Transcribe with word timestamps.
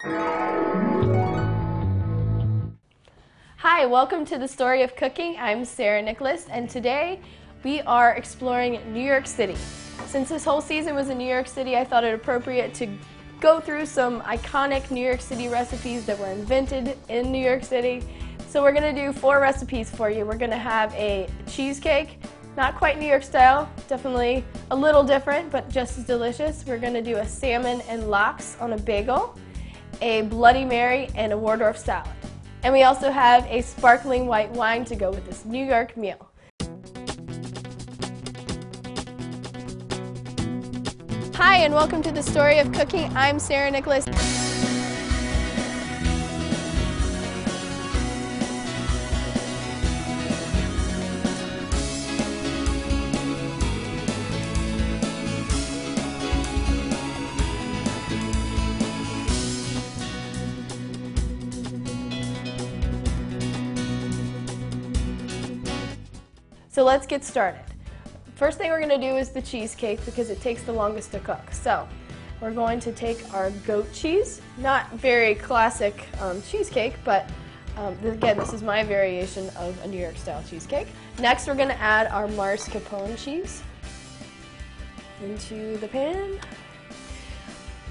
Hi, 0.00 0.14
welcome 3.84 4.24
to 4.26 4.38
the 4.38 4.46
story 4.46 4.82
of 4.82 4.94
cooking. 4.94 5.34
I'm 5.40 5.64
Sarah 5.64 6.00
Nicholas, 6.00 6.46
and 6.48 6.70
today 6.70 7.20
we 7.64 7.80
are 7.80 8.12
exploring 8.12 8.80
New 8.92 9.02
York 9.02 9.26
City. 9.26 9.56
Since 10.06 10.28
this 10.28 10.44
whole 10.44 10.60
season 10.60 10.94
was 10.94 11.08
in 11.08 11.18
New 11.18 11.28
York 11.28 11.48
City, 11.48 11.76
I 11.76 11.82
thought 11.82 12.04
it 12.04 12.14
appropriate 12.14 12.74
to 12.74 12.86
go 13.40 13.58
through 13.58 13.86
some 13.86 14.20
iconic 14.20 14.88
New 14.92 15.04
York 15.04 15.20
City 15.20 15.48
recipes 15.48 16.06
that 16.06 16.16
were 16.16 16.30
invented 16.30 16.96
in 17.08 17.32
New 17.32 17.44
York 17.44 17.64
City. 17.64 18.04
So 18.50 18.62
we're 18.62 18.70
gonna 18.70 18.94
do 18.94 19.12
four 19.12 19.40
recipes 19.40 19.90
for 19.90 20.10
you. 20.10 20.24
We're 20.24 20.38
gonna 20.38 20.56
have 20.56 20.94
a 20.94 21.28
cheesecake, 21.48 22.20
not 22.56 22.76
quite 22.76 23.00
New 23.00 23.08
York 23.08 23.24
style, 23.24 23.68
definitely 23.88 24.44
a 24.70 24.76
little 24.76 25.02
different, 25.02 25.50
but 25.50 25.68
just 25.68 25.98
as 25.98 26.04
delicious. 26.04 26.64
We're 26.64 26.78
gonna 26.78 27.02
do 27.02 27.16
a 27.16 27.26
salmon 27.26 27.80
and 27.88 28.08
lox 28.08 28.56
on 28.60 28.74
a 28.74 28.78
bagel, 28.78 29.36
a 30.00 30.22
Bloody 30.22 30.64
Mary, 30.64 31.08
and 31.14 31.32
a 31.32 31.38
Waldorf 31.38 31.78
salad. 31.78 32.10
And 32.62 32.72
we 32.72 32.82
also 32.82 33.10
have 33.10 33.46
a 33.46 33.62
sparkling 33.62 34.26
white 34.26 34.50
wine 34.50 34.84
to 34.86 34.96
go 34.96 35.10
with 35.10 35.24
this 35.26 35.44
New 35.44 35.64
York 35.64 35.96
meal. 35.96 36.30
Hi, 41.34 41.58
and 41.58 41.72
welcome 41.72 42.02
to 42.02 42.10
the 42.10 42.22
story 42.22 42.58
of 42.58 42.72
cooking. 42.72 43.16
I'm 43.16 43.38
Sarah 43.38 43.70
Nicholas. 43.70 44.06
So 66.78 66.84
let's 66.84 67.08
get 67.08 67.24
started. 67.24 67.64
First 68.36 68.56
thing 68.56 68.70
we're 68.70 68.78
going 68.78 69.00
to 69.00 69.04
do 69.04 69.16
is 69.16 69.30
the 69.30 69.42
cheesecake 69.42 69.98
because 70.04 70.30
it 70.30 70.40
takes 70.40 70.62
the 70.62 70.72
longest 70.72 71.10
to 71.10 71.18
cook. 71.18 71.50
So 71.50 71.88
we're 72.40 72.52
going 72.52 72.78
to 72.78 72.92
take 72.92 73.34
our 73.34 73.50
goat 73.66 73.92
cheese, 73.92 74.40
not 74.58 74.88
very 74.92 75.34
classic 75.34 76.06
um, 76.20 76.40
cheesecake, 76.42 76.94
but 77.04 77.28
um, 77.76 77.98
again, 78.04 78.38
this 78.38 78.52
is 78.52 78.62
my 78.62 78.84
variation 78.84 79.50
of 79.56 79.76
a 79.82 79.88
New 79.88 79.98
York 79.98 80.16
style 80.16 80.44
cheesecake. 80.48 80.86
Next, 81.18 81.48
we're 81.48 81.56
going 81.56 81.66
to 81.66 81.80
add 81.80 82.06
our 82.12 82.28
mascarpone 82.28 83.18
cheese 83.18 83.60
into 85.20 85.78
the 85.78 85.88
pan. 85.88 86.38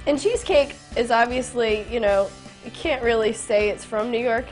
And 0.06 0.18
cheesecake 0.18 0.78
is 0.96 1.12
obviously, 1.12 1.86
you 1.92 2.00
know, 2.00 2.30
you 2.64 2.72
can't 2.72 3.04
really 3.04 3.34
say 3.34 3.68
it's 3.68 3.84
from 3.84 4.12
New 4.12 4.24
York. 4.24 4.46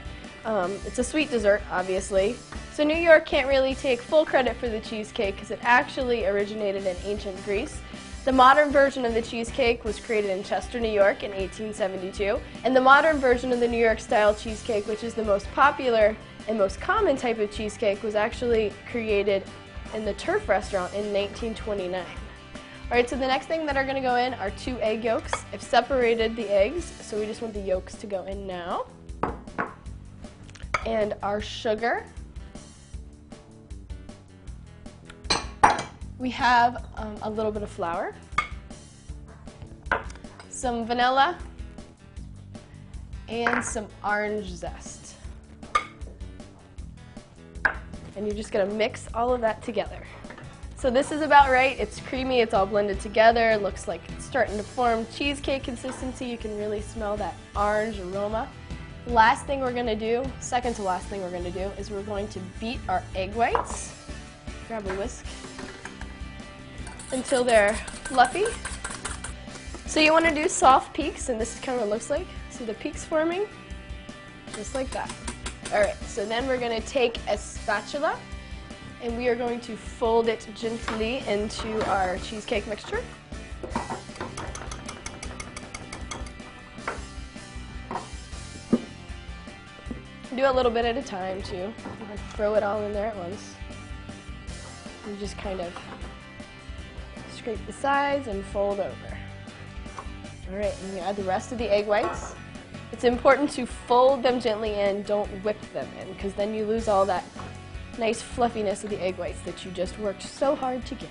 Um, 0.44 0.74
it's 0.86 1.00
a 1.00 1.06
sweet 1.06 1.32
dessert, 1.32 1.62
obviously. 1.72 2.36
So 2.76 2.84
New 2.84 2.98
York 2.98 3.26
can't 3.26 3.48
really 3.48 3.74
take 3.74 4.02
full 4.02 4.26
credit 4.26 4.58
for 4.58 4.68
the 4.68 4.82
cheesecake 4.82 5.36
because 5.36 5.50
it 5.50 5.60
actually 5.62 6.26
originated 6.26 6.86
in 6.86 6.98
ancient 7.06 7.42
Greece. 7.46 7.80
The 8.26 8.34
modern 8.34 8.70
version 8.70 9.06
of 9.06 9.14
the 9.14 9.22
cheesecake 9.22 9.86
was 9.86 9.98
created 9.98 10.30
in 10.32 10.44
Chester, 10.44 10.78
New 10.82 10.92
York 10.92 11.24
in 11.24 11.32
1872. 11.32 12.38
And 12.66 12.76
the 12.76 12.82
modern 12.82 13.18
version 13.18 13.54
of 13.54 13.62
the 13.62 13.68
New 13.70 13.82
York 13.82 14.02
style 14.02 14.36
cheesecake, 14.36 14.88
which 14.88 15.06
is 15.06 15.14
the 15.14 15.24
most 15.24 15.50
popular 15.54 16.18
and 16.50 16.58
most 16.58 16.82
common 16.82 17.16
type 17.16 17.40
of 17.40 17.50
cheesecake, 17.50 18.04
was 18.04 18.14
actually 18.14 18.74
created 18.92 19.42
in 19.94 20.04
the 20.04 20.14
Turf 20.16 20.50
restaurant 20.50 20.94
in 20.96 21.14
1929. 21.14 22.02
All 22.04 22.06
right, 22.92 23.10
so 23.10 23.16
the 23.16 23.26
next 23.26 23.46
thing 23.46 23.66
that 23.68 23.78
are 23.78 23.86
gonna 23.86 24.02
go 24.02 24.16
in 24.16 24.34
are 24.34 24.50
two 24.50 24.78
egg 24.82 25.02
yolks. 25.02 25.32
I've 25.54 25.62
separated 25.62 26.36
the 26.36 26.50
eggs, 26.50 26.92
so 27.00 27.18
we 27.18 27.26
just 27.26 27.42
want 27.42 27.54
the 27.54 27.62
yolks 27.62 27.96
to 27.96 28.06
go 28.06 28.26
in 28.26 28.46
now 28.46 28.88
and 30.86 31.16
our 31.24 31.40
sugar. 31.40 32.04
We 36.18 36.30
have 36.30 36.86
um, 36.96 37.18
a 37.24 37.30
little 37.30 37.52
bit 37.52 37.62
of 37.62 37.70
flour, 37.70 38.16
some 40.50 40.86
vanilla, 40.86 41.38
and 43.28 43.64
some 43.64 43.88
orange 44.02 44.48
zest. 44.48 45.16
And 48.16 48.26
you're 48.26 48.36
just 48.36 48.54
gonna 48.54 48.74
mix 48.74 49.10
all 49.14 49.34
of 49.34 49.42
that 49.42 49.62
together. 49.62 50.08
So 50.78 50.90
this 50.90 51.12
is 51.12 51.22
about 51.22 51.50
right. 51.50 51.78
It's 51.78 52.00
creamy, 52.00 52.40
it's 52.40 52.54
all 52.54 52.66
blended 52.66 53.02
together. 53.02 53.52
It 53.52 53.62
looks 53.62 53.86
like 53.86 54.02
it's 54.08 54.24
starting 54.24 54.56
to 54.56 54.64
form 54.64 55.06
cheesecake 55.14 55.64
consistency. 55.64 56.26
You 56.26 56.38
can 56.38 56.58
really 56.58 56.82
smell 56.82 57.18
that 57.18 57.34
orange 57.58 58.00
aroma. 58.00 58.48
Last 59.06 59.46
thing 59.46 59.60
we're 59.60 59.74
gonna 59.74 59.98
do, 59.98 60.24
second 60.40 60.76
to 60.76 60.84
last 60.84 61.08
thing 61.08 61.22
we're 61.22 61.32
gonna 61.32 61.52
do, 61.52 61.72
is 61.78 61.92
we're 61.92 62.04
going 62.04 62.30
to 62.30 62.40
beat 62.62 62.80
our 62.88 63.04
egg 63.16 63.34
whites. 63.34 63.94
Grab 64.70 64.88
a 64.88 64.94
whisk 64.96 65.26
until 67.12 67.44
they're 67.44 67.74
fluffy. 68.06 68.46
So 69.86 70.00
you 70.00 70.12
wanna 70.12 70.34
do 70.34 70.48
soft 70.48 70.94
peaks, 70.94 71.30
and 71.30 71.40
this 71.40 71.56
is 71.56 71.62
kind 71.62 71.76
of 71.76 71.82
what 71.82 71.88
it 71.88 71.94
looks 71.94 72.10
like. 72.10 72.28
See 72.50 72.66
the 72.66 72.74
peaks 72.74 73.04
forming? 73.04 73.48
Just 74.54 74.76
like 74.76 74.90
that. 74.92 75.14
All 75.74 75.82
right, 75.82 75.96
so 76.04 76.26
then 76.26 76.48
we're 76.48 76.60
gonna 76.60 76.82
take 76.82 77.18
a 77.28 77.38
spatula 77.38 78.18
and 79.02 79.18
we 79.18 79.28
are 79.28 79.36
going 79.36 79.60
to 79.62 79.76
fold 79.76 80.28
it 80.28 80.48
gently 80.56 81.20
into 81.28 81.84
our 81.90 82.18
cheesecake 82.20 82.66
mixture. 82.68 83.04
Do 90.36 90.46
a 90.46 90.52
little 90.52 90.72
bit 90.72 90.86
at 90.86 90.98
a 90.98 91.02
time 91.02 91.42
too. 91.44 91.74
Throw 92.32 92.56
it 92.56 92.64
all 92.64 92.82
in 92.82 92.94
there 92.94 93.08
at 93.08 93.16
once. 93.16 93.54
You 95.08 95.16
just 95.18 95.38
kind 95.38 95.62
of 95.62 95.74
scrape 97.46 97.68
the 97.68 97.74
sides 97.74 98.28
and 98.28 98.44
fold 98.46 98.80
over. 98.80 99.18
All 100.50 100.58
right, 100.58 100.74
and 100.84 100.94
you 100.96 101.00
add 101.02 101.16
the 101.16 101.24
rest 101.26 101.52
of 101.52 101.60
the 101.60 101.72
egg 101.72 101.86
whites. 101.86 102.34
It's 102.92 103.04
important 103.04 103.52
to 103.52 103.68
fold 103.68 104.24
them 104.24 104.40
gently 104.40 104.74
in, 104.74 105.04
don't 105.04 105.28
whip 105.44 105.62
them 105.72 105.88
in, 106.02 106.12
because 106.14 106.34
then 106.34 106.56
you 106.56 106.66
lose 106.66 106.88
all 106.88 107.06
that 107.06 107.24
nice 108.00 108.20
fluffiness 108.20 108.84
of 108.84 108.90
the 108.90 109.00
egg 109.00 109.20
whites 109.20 109.40
that 109.42 109.64
you 109.64 109.70
just 109.70 109.96
worked 110.00 110.24
so 110.24 110.56
hard 110.56 110.84
to 110.88 110.96
get. 110.96 111.10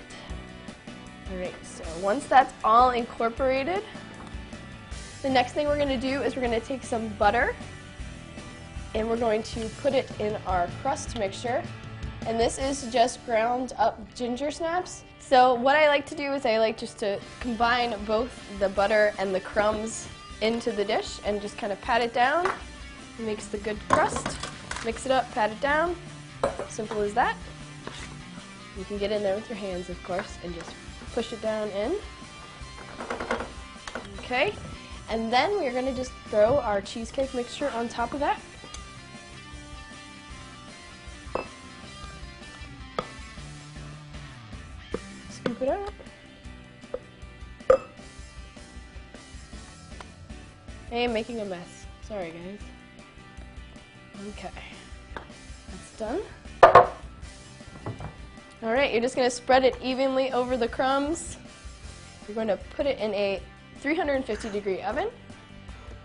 All 1.31 1.37
right, 1.37 1.55
so 1.63 1.85
once 2.01 2.25
that's 2.25 2.53
all 2.65 2.89
incorporated, 2.89 3.81
the 5.21 5.29
next 5.29 5.53
thing 5.53 5.67
we're 5.67 5.77
gonna 5.77 5.95
do 5.97 6.21
is 6.21 6.35
we're 6.35 6.41
gonna 6.41 6.59
take 6.59 6.83
some 6.83 7.07
butter 7.17 7.55
and 8.93 9.09
we're 9.09 9.15
going 9.15 9.43
to 9.43 9.69
put 9.81 9.93
it 9.93 10.11
in 10.19 10.35
our 10.47 10.67
crust 10.81 11.17
mixture. 11.17 11.63
And 12.25 12.39
this 12.39 12.57
is 12.57 12.91
just 12.91 13.23
ground 13.25 13.73
up 13.77 13.99
ginger 14.15 14.49
snaps. 14.49 15.03
So 15.19 15.53
what 15.53 15.75
I 15.75 15.87
like 15.87 16.05
to 16.07 16.15
do 16.15 16.33
is 16.33 16.45
I 16.45 16.57
like 16.57 16.77
just 16.77 16.97
to 16.99 17.19
combine 17.39 17.95
both 18.05 18.31
the 18.59 18.69
butter 18.69 19.13
and 19.19 19.33
the 19.33 19.39
crumbs 19.39 20.07
into 20.41 20.71
the 20.71 20.83
dish 20.83 21.19
and 21.25 21.41
just 21.41 21.57
kind 21.57 21.71
of 21.71 21.79
pat 21.81 22.01
it 22.01 22.13
down. 22.13 22.45
It 22.47 23.25
makes 23.25 23.47
the 23.47 23.57
good 23.59 23.77
crust. 23.89 24.37
Mix 24.83 25.05
it 25.05 25.11
up, 25.11 25.31
pat 25.31 25.51
it 25.51 25.61
down. 25.61 25.95
Simple 26.67 27.01
as 27.01 27.13
that. 27.13 27.35
You 28.77 28.83
can 28.85 28.97
get 28.97 29.11
in 29.11 29.23
there 29.23 29.35
with 29.35 29.47
your 29.49 29.57
hands, 29.57 29.89
of 29.89 30.03
course, 30.03 30.37
and 30.43 30.53
just 30.53 30.71
push 31.13 31.31
it 31.31 31.41
down 31.41 31.69
in. 31.69 31.95
Okay, 34.19 34.53
and 35.09 35.31
then 35.31 35.51
we're 35.59 35.71
gonna 35.71 35.93
just 35.93 36.11
throw 36.29 36.57
our 36.57 36.81
cheesecake 36.81 37.33
mixture 37.33 37.69
on 37.75 37.87
top 37.87 38.13
of 38.13 38.19
that. 38.19 38.39
It 45.61 45.69
up. 45.69 45.93
I 50.91 50.95
am 50.95 51.13
making 51.13 51.39
a 51.39 51.45
mess. 51.45 51.85
Sorry, 52.07 52.31
guys. 52.31 52.59
Okay, 54.29 54.51
that's 55.69 55.97
done. 55.97 56.21
All 58.63 58.73
right, 58.73 58.91
you're 58.91 59.01
just 59.01 59.15
gonna 59.15 59.29
spread 59.29 59.63
it 59.63 59.77
evenly 59.81 60.31
over 60.31 60.57
the 60.57 60.67
crumbs. 60.67 61.37
You're 62.27 62.35
going 62.35 62.47
to 62.47 62.57
put 62.75 62.85
it 62.85 62.97
in 62.99 63.13
a 63.13 63.41
350 63.79 64.49
degree 64.49 64.81
oven 64.81 65.09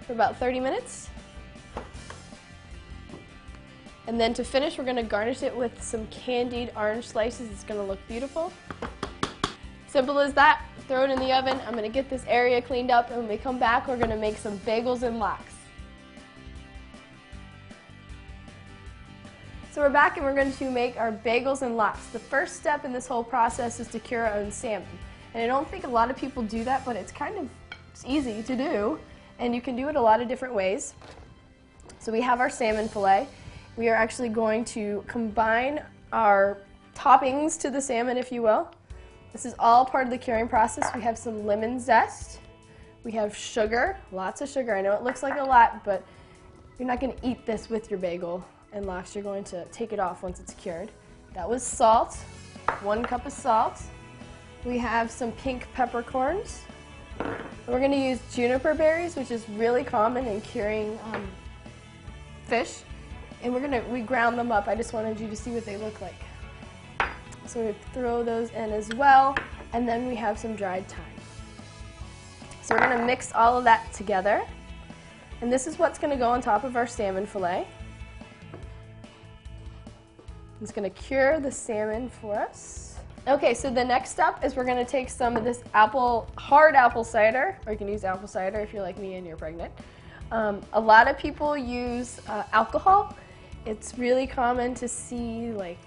for 0.06 0.12
about 0.12 0.36
30 0.36 0.60
minutes. 0.60 1.08
And 4.06 4.20
then 4.20 4.34
to 4.34 4.44
finish, 4.44 4.76
we're 4.76 4.84
gonna 4.84 5.02
garnish 5.02 5.42
it 5.42 5.56
with 5.56 5.82
some 5.82 6.06
candied 6.08 6.72
orange 6.76 7.06
slices. 7.06 7.50
It's 7.50 7.64
gonna 7.64 7.84
look 7.84 7.98
beautiful. 8.08 8.52
Simple 9.90 10.20
as 10.20 10.32
that. 10.34 10.62
Throw 10.86 11.02
it 11.02 11.10
in 11.10 11.18
the 11.18 11.32
oven. 11.32 11.60
I'm 11.66 11.74
gonna 11.74 11.88
get 11.88 12.08
this 12.08 12.24
area 12.28 12.62
cleaned 12.62 12.92
up, 12.92 13.10
and 13.10 13.18
when 13.18 13.28
we 13.28 13.36
come 13.36 13.58
back, 13.58 13.88
we're 13.88 13.96
gonna 13.96 14.16
make 14.16 14.36
some 14.36 14.56
bagels 14.60 15.02
and 15.02 15.18
lox. 15.18 15.42
So 19.72 19.80
we're 19.80 19.90
back 19.90 20.16
and 20.16 20.24
we're 20.24 20.34
going 20.34 20.52
to 20.52 20.70
make 20.70 20.96
our 20.96 21.10
bagels 21.10 21.62
and 21.62 21.76
lox. 21.76 22.06
The 22.08 22.20
first 22.20 22.56
step 22.56 22.84
in 22.84 22.92
this 22.92 23.08
whole 23.08 23.24
process 23.24 23.80
is 23.80 23.88
to 23.88 23.98
cure 23.98 24.26
our 24.26 24.34
own 24.34 24.52
salmon. 24.52 24.86
And 25.34 25.42
I 25.42 25.46
don't 25.46 25.68
think 25.68 25.84
a 25.84 25.88
lot 25.88 26.08
of 26.08 26.16
people 26.16 26.42
do 26.44 26.62
that, 26.64 26.84
but 26.84 26.94
it's 26.94 27.12
kind 27.12 27.36
of 27.36 27.48
it's 27.90 28.04
easy 28.06 28.42
to 28.44 28.56
do. 28.56 28.98
And 29.40 29.54
you 29.54 29.60
can 29.60 29.74
do 29.74 29.88
it 29.88 29.96
a 29.96 30.00
lot 30.00 30.20
of 30.20 30.28
different 30.28 30.54
ways. 30.54 30.94
So 31.98 32.12
we 32.12 32.20
have 32.20 32.38
our 32.38 32.50
salmon 32.50 32.88
fillet. 32.88 33.26
We 33.76 33.88
are 33.88 33.94
actually 33.94 34.28
going 34.28 34.64
to 34.66 35.04
combine 35.08 35.82
our 36.12 36.58
toppings 36.94 37.58
to 37.60 37.70
the 37.70 37.80
salmon, 37.80 38.16
if 38.16 38.30
you 38.30 38.42
will. 38.42 38.68
This 39.32 39.46
is 39.46 39.54
all 39.58 39.84
part 39.84 40.04
of 40.04 40.10
the 40.10 40.18
curing 40.18 40.48
process. 40.48 40.92
We 40.94 41.00
have 41.02 41.16
some 41.16 41.46
lemon 41.46 41.78
zest. 41.78 42.40
We 43.04 43.12
have 43.12 43.34
sugar, 43.34 43.96
lots 44.12 44.40
of 44.40 44.48
sugar. 44.48 44.74
I 44.74 44.82
know 44.82 44.92
it 44.92 45.02
looks 45.02 45.22
like 45.22 45.38
a 45.38 45.44
lot, 45.44 45.84
but 45.84 46.04
you're 46.78 46.88
not 46.88 47.00
going 47.00 47.16
to 47.16 47.26
eat 47.26 47.46
this 47.46 47.70
with 47.70 47.90
your 47.90 47.98
bagel 48.00 48.44
and 48.72 48.86
lox. 48.86 49.14
You're 49.14 49.24
going 49.24 49.44
to 49.44 49.64
take 49.66 49.92
it 49.92 50.00
off 50.00 50.22
once 50.22 50.40
it's 50.40 50.54
cured. 50.54 50.90
That 51.34 51.48
was 51.48 51.62
salt, 51.62 52.16
one 52.82 53.04
cup 53.04 53.24
of 53.24 53.32
salt. 53.32 53.80
We 54.64 54.78
have 54.78 55.10
some 55.10 55.32
pink 55.32 55.66
peppercorns. 55.74 56.62
We're 57.66 57.78
going 57.78 57.92
to 57.92 57.96
use 57.96 58.18
juniper 58.32 58.74
berries, 58.74 59.14
which 59.14 59.30
is 59.30 59.48
really 59.50 59.84
common 59.84 60.26
in 60.26 60.40
curing 60.40 60.98
um, 61.12 61.26
fish. 62.44 62.80
And 63.42 63.54
we're 63.54 63.60
going 63.60 63.72
to, 63.72 63.88
we 63.90 64.00
ground 64.00 64.38
them 64.38 64.50
up. 64.50 64.66
I 64.66 64.74
just 64.74 64.92
wanted 64.92 65.18
you 65.20 65.28
to 65.28 65.36
see 65.36 65.52
what 65.52 65.64
they 65.64 65.76
look 65.76 66.00
like. 66.00 66.20
So 67.46 67.66
we 67.66 67.74
throw 67.92 68.22
those 68.22 68.50
in 68.50 68.72
as 68.72 68.88
well. 68.90 69.36
And 69.72 69.88
then 69.88 70.06
we 70.06 70.16
have 70.16 70.38
some 70.38 70.56
dried 70.56 70.88
thyme. 70.88 71.04
So 72.62 72.74
we're 72.74 72.86
going 72.86 72.98
to 72.98 73.04
mix 73.04 73.32
all 73.32 73.58
of 73.58 73.64
that 73.64 73.92
together. 73.92 74.42
And 75.40 75.52
this 75.52 75.66
is 75.66 75.78
what's 75.78 75.98
going 75.98 76.10
to 76.10 76.16
go 76.16 76.30
on 76.30 76.40
top 76.40 76.64
of 76.64 76.76
our 76.76 76.86
salmon 76.86 77.26
fillet. 77.26 77.66
It's 80.60 80.72
going 80.72 80.88
to 80.88 81.02
cure 81.02 81.40
the 81.40 81.50
salmon 81.50 82.10
for 82.10 82.38
us. 82.38 82.98
Okay, 83.28 83.54
so 83.54 83.70
the 83.70 83.84
next 83.84 84.10
step 84.10 84.44
is 84.44 84.56
we're 84.56 84.64
going 84.64 84.84
to 84.84 84.90
take 84.90 85.08
some 85.08 85.36
of 85.36 85.44
this 85.44 85.62
apple, 85.74 86.28
hard 86.36 86.74
apple 86.74 87.04
cider, 87.04 87.56
or 87.66 87.72
you 87.72 87.78
can 87.78 87.88
use 87.88 88.04
apple 88.04 88.28
cider 88.28 88.60
if 88.60 88.72
you're 88.72 88.82
like 88.82 88.98
me 88.98 89.14
and 89.14 89.26
you're 89.26 89.36
pregnant. 89.36 89.72
Um, 90.32 90.60
a 90.72 90.80
lot 90.80 91.08
of 91.08 91.18
people 91.18 91.56
use 91.56 92.20
uh, 92.28 92.44
alcohol. 92.52 93.16
It's 93.66 93.98
really 93.98 94.26
common 94.26 94.74
to 94.74 94.88
see 94.88 95.52
like, 95.52 95.78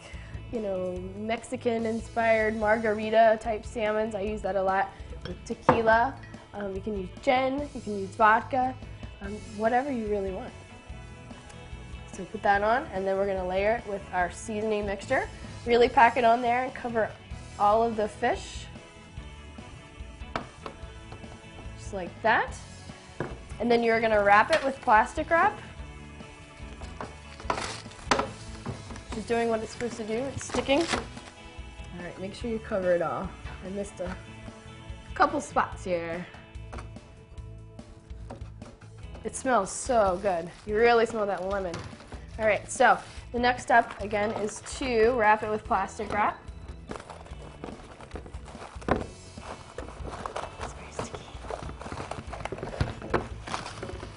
you 0.54 0.60
know, 0.62 0.96
Mexican 1.18 1.88
inspired 1.88 2.56
margarita 2.56 3.40
type 3.42 3.66
salmons. 3.66 4.14
I 4.14 4.22
use 4.22 4.44
that 4.44 4.56
a 4.56 4.62
lot 4.62 4.92
with 5.28 5.44
tequila. 5.46 6.14
Um, 6.54 6.76
you 6.76 6.82
can 6.82 6.96
use 6.96 7.10
gin, 7.24 7.68
you 7.74 7.82
can 7.82 7.98
use 7.98 8.10
vodka, 8.10 8.76
um, 9.22 9.34
whatever 9.58 9.92
you 9.92 10.06
really 10.06 10.32
want. 10.32 10.54
So 12.12 12.24
put 12.26 12.44
that 12.44 12.62
on, 12.62 12.86
and 12.94 13.08
then 13.08 13.18
we're 13.18 13.26
gonna 13.26 13.48
layer 13.48 13.78
it 13.78 13.90
with 13.90 14.04
our 14.14 14.30
seasoning 14.30 14.86
mixture. 14.86 15.28
Really 15.66 15.90
pack 15.90 16.18
it 16.18 16.24
on 16.24 16.44
there 16.44 16.64
and 16.66 16.74
cover 16.74 17.10
all 17.58 17.82
of 17.82 17.96
the 17.96 18.08
fish. 18.08 18.66
Just 21.80 21.96
like 21.96 22.12
that. 22.22 22.56
And 23.60 23.72
then 23.72 23.82
you're 23.82 24.00
gonna 24.00 24.24
wrap 24.24 24.54
it 24.54 24.64
with 24.64 24.80
plastic 24.82 25.32
wrap. 25.32 25.60
It's 29.16 29.28
doing 29.28 29.50
what 29.50 29.62
it's 29.62 29.72
supposed 29.72 29.98
to 29.98 30.04
do, 30.04 30.14
it's 30.14 30.46
sticking. 30.46 30.80
All 30.80 32.04
right, 32.04 32.20
make 32.20 32.34
sure 32.34 32.50
you 32.50 32.58
cover 32.58 32.94
it 32.94 33.02
all. 33.04 33.30
I 33.64 33.70
missed 33.70 34.00
a 34.00 34.16
couple 35.14 35.40
spots 35.40 35.84
here. 35.84 36.26
It 39.24 39.36
smells 39.36 39.72
so 39.72 40.20
good. 40.24 40.50
You 40.66 40.76
really 40.76 41.06
smell 41.06 41.28
that 41.28 41.48
lemon. 41.48 41.76
All 42.40 42.46
right, 42.48 42.70
so 42.70 42.98
the 43.32 43.40
next 43.40 43.62
step, 43.62 43.94
again, 44.02 44.32
is 44.42 44.62
to 44.80 45.12
wrap 45.12 45.44
it 45.44 45.50
with 45.50 45.64
plastic 45.64 46.12
wrap. 46.12 46.40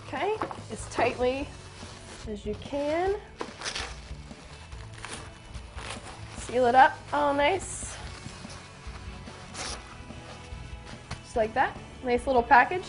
Okay, 0.08 0.34
as 0.72 0.86
tightly 0.90 1.46
as 2.28 2.46
you 2.46 2.54
can. 2.62 3.16
Seal 6.46 6.66
it 6.66 6.74
up 6.74 6.98
all 7.12 7.34
nice. 7.34 7.96
Just 11.22 11.36
like 11.36 11.54
that. 11.54 11.76
Nice 12.04 12.26
little 12.26 12.42
package. 12.42 12.86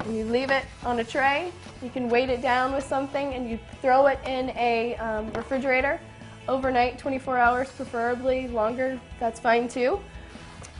And 0.00 0.16
you 0.16 0.24
leave 0.24 0.50
it 0.50 0.64
on 0.84 1.00
a 1.00 1.04
tray 1.04 1.52
you 1.84 1.90
can 1.90 2.08
weight 2.08 2.30
it 2.30 2.40
down 2.40 2.72
with 2.72 2.82
something 2.82 3.34
and 3.34 3.48
you 3.48 3.58
throw 3.82 4.06
it 4.06 4.18
in 4.26 4.50
a 4.56 4.96
um, 4.96 5.30
refrigerator 5.34 6.00
overnight, 6.48 6.98
24 6.98 7.38
hours 7.38 7.70
preferably, 7.70 8.48
longer, 8.48 8.98
that's 9.20 9.38
fine 9.38 9.68
too. 9.68 10.00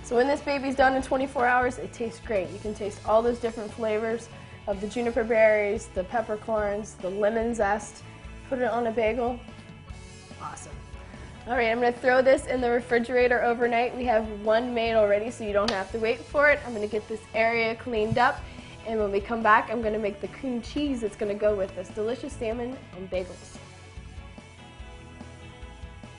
So 0.02 0.16
when 0.16 0.26
this 0.26 0.40
baby's 0.40 0.74
done 0.74 0.94
in 0.94 1.02
24 1.02 1.46
hours, 1.46 1.78
it 1.78 1.92
tastes 1.92 2.20
great. 2.20 2.50
You 2.50 2.58
can 2.58 2.74
taste 2.74 3.00
all 3.06 3.22
those 3.22 3.38
different 3.38 3.72
flavors 3.72 4.28
of 4.66 4.80
the 4.80 4.86
juniper 4.86 5.24
berries, 5.24 5.88
the 5.94 6.04
peppercorns, 6.04 6.94
the 6.94 7.10
lemon 7.10 7.54
zest. 7.54 8.02
Put 8.48 8.58
it 8.58 8.70
on 8.70 8.86
a 8.86 8.90
bagel. 8.90 9.38
All 11.46 11.56
right, 11.56 11.68
I'm 11.68 11.78
gonna 11.78 11.92
throw 11.92 12.22
this 12.22 12.46
in 12.46 12.62
the 12.62 12.70
refrigerator 12.70 13.44
overnight. 13.44 13.94
We 13.94 14.06
have 14.06 14.26
one 14.40 14.72
made 14.72 14.94
already, 14.94 15.30
so 15.30 15.44
you 15.44 15.52
don't 15.52 15.70
have 15.70 15.92
to 15.92 15.98
wait 15.98 16.18
for 16.20 16.48
it. 16.48 16.58
I'm 16.66 16.72
gonna 16.72 16.86
get 16.86 17.06
this 17.06 17.20
area 17.34 17.74
cleaned 17.74 18.16
up 18.16 18.40
and 18.86 18.98
when 18.98 19.12
we 19.12 19.20
come 19.20 19.42
back, 19.42 19.70
I'm 19.70 19.82
gonna 19.82 19.98
make 19.98 20.22
the 20.22 20.28
cream 20.28 20.62
cheese 20.62 21.02
that's 21.02 21.16
gonna 21.16 21.34
go 21.34 21.54
with 21.54 21.74
this 21.76 21.88
delicious 21.88 22.32
salmon 22.32 22.74
and 22.96 23.10
bagels. 23.10 23.58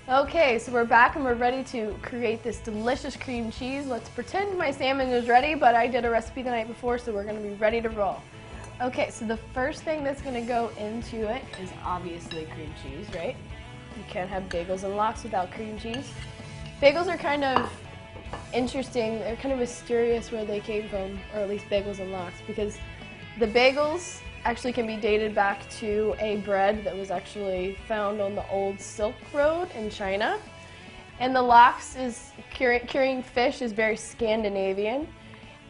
Okay, 0.08 0.60
so 0.60 0.72
we're 0.72 0.86
back 0.86 1.16
and 1.16 1.26
we're 1.26 1.34
ready 1.34 1.64
to 1.64 1.96
create 2.04 2.44
this 2.44 2.60
delicious 2.60 3.16
cream 3.16 3.50
cheese. 3.50 3.88
Let's 3.88 4.10
pretend 4.10 4.56
my 4.56 4.70
salmon 4.70 5.10
is 5.10 5.28
ready, 5.28 5.56
but 5.56 5.74
I 5.74 5.88
did 5.88 6.06
a 6.06 6.10
recipe 6.12 6.44
the 6.44 6.52
night 6.52 6.68
before, 6.68 7.00
so 7.00 7.12
we're 7.12 7.24
gonna 7.24 7.40
be 7.40 7.56
ready 7.56 7.82
to 7.82 7.90
roll. 7.90 8.22
Okay, 8.80 9.10
so 9.10 9.26
the 9.26 9.38
first 9.56 9.82
thing 9.82 10.04
that's 10.04 10.22
gonna 10.22 10.42
go 10.42 10.70
into 10.78 11.28
it 11.34 11.44
is 11.60 11.72
obviously 11.84 12.46
cream 12.54 12.72
cheese, 12.84 13.08
right? 13.16 13.36
You 13.96 14.04
can't 14.10 14.30
have 14.30 14.44
bagels 14.44 14.84
and 14.84 14.96
lox 14.96 15.24
without 15.24 15.52
cream 15.52 15.78
cheese. 15.78 16.12
Bagels 16.82 17.08
are 17.08 17.18
kind 17.18 17.44
of 17.44 17.72
interesting. 18.54 19.20
They're 19.20 19.36
kind 19.38 19.54
of 19.54 19.60
mysterious 19.60 20.32
where 20.32 20.46
they 20.46 20.60
came 20.60 20.90
from, 20.90 21.20
or 21.34 21.40
at 21.40 21.50
least 21.50 21.66
bagels 21.66 22.00
and 22.00 22.12
lox, 22.12 22.36
because 22.46 22.78
the 23.40 23.48
bagels 23.48 24.20
actually 24.44 24.74
can 24.74 24.86
be 24.86 24.96
dated 24.96 25.34
back 25.34 25.68
to 25.70 26.16
a 26.20 26.38
bread 26.38 26.84
that 26.84 26.96
was 26.96 27.10
actually 27.12 27.78
found 27.88 28.22
on 28.22 28.36
the 28.36 28.48
old 28.50 28.80
Silk 28.80 29.16
Road 29.34 29.70
in 29.76 29.90
China. 29.90 30.40
And 31.20 31.36
the 31.36 31.42
lox 31.42 31.96
is 31.96 32.32
curing, 32.54 33.24
fish 33.24 33.62
is 33.62 33.72
very 33.72 33.96
Scandinavian, 33.96 35.08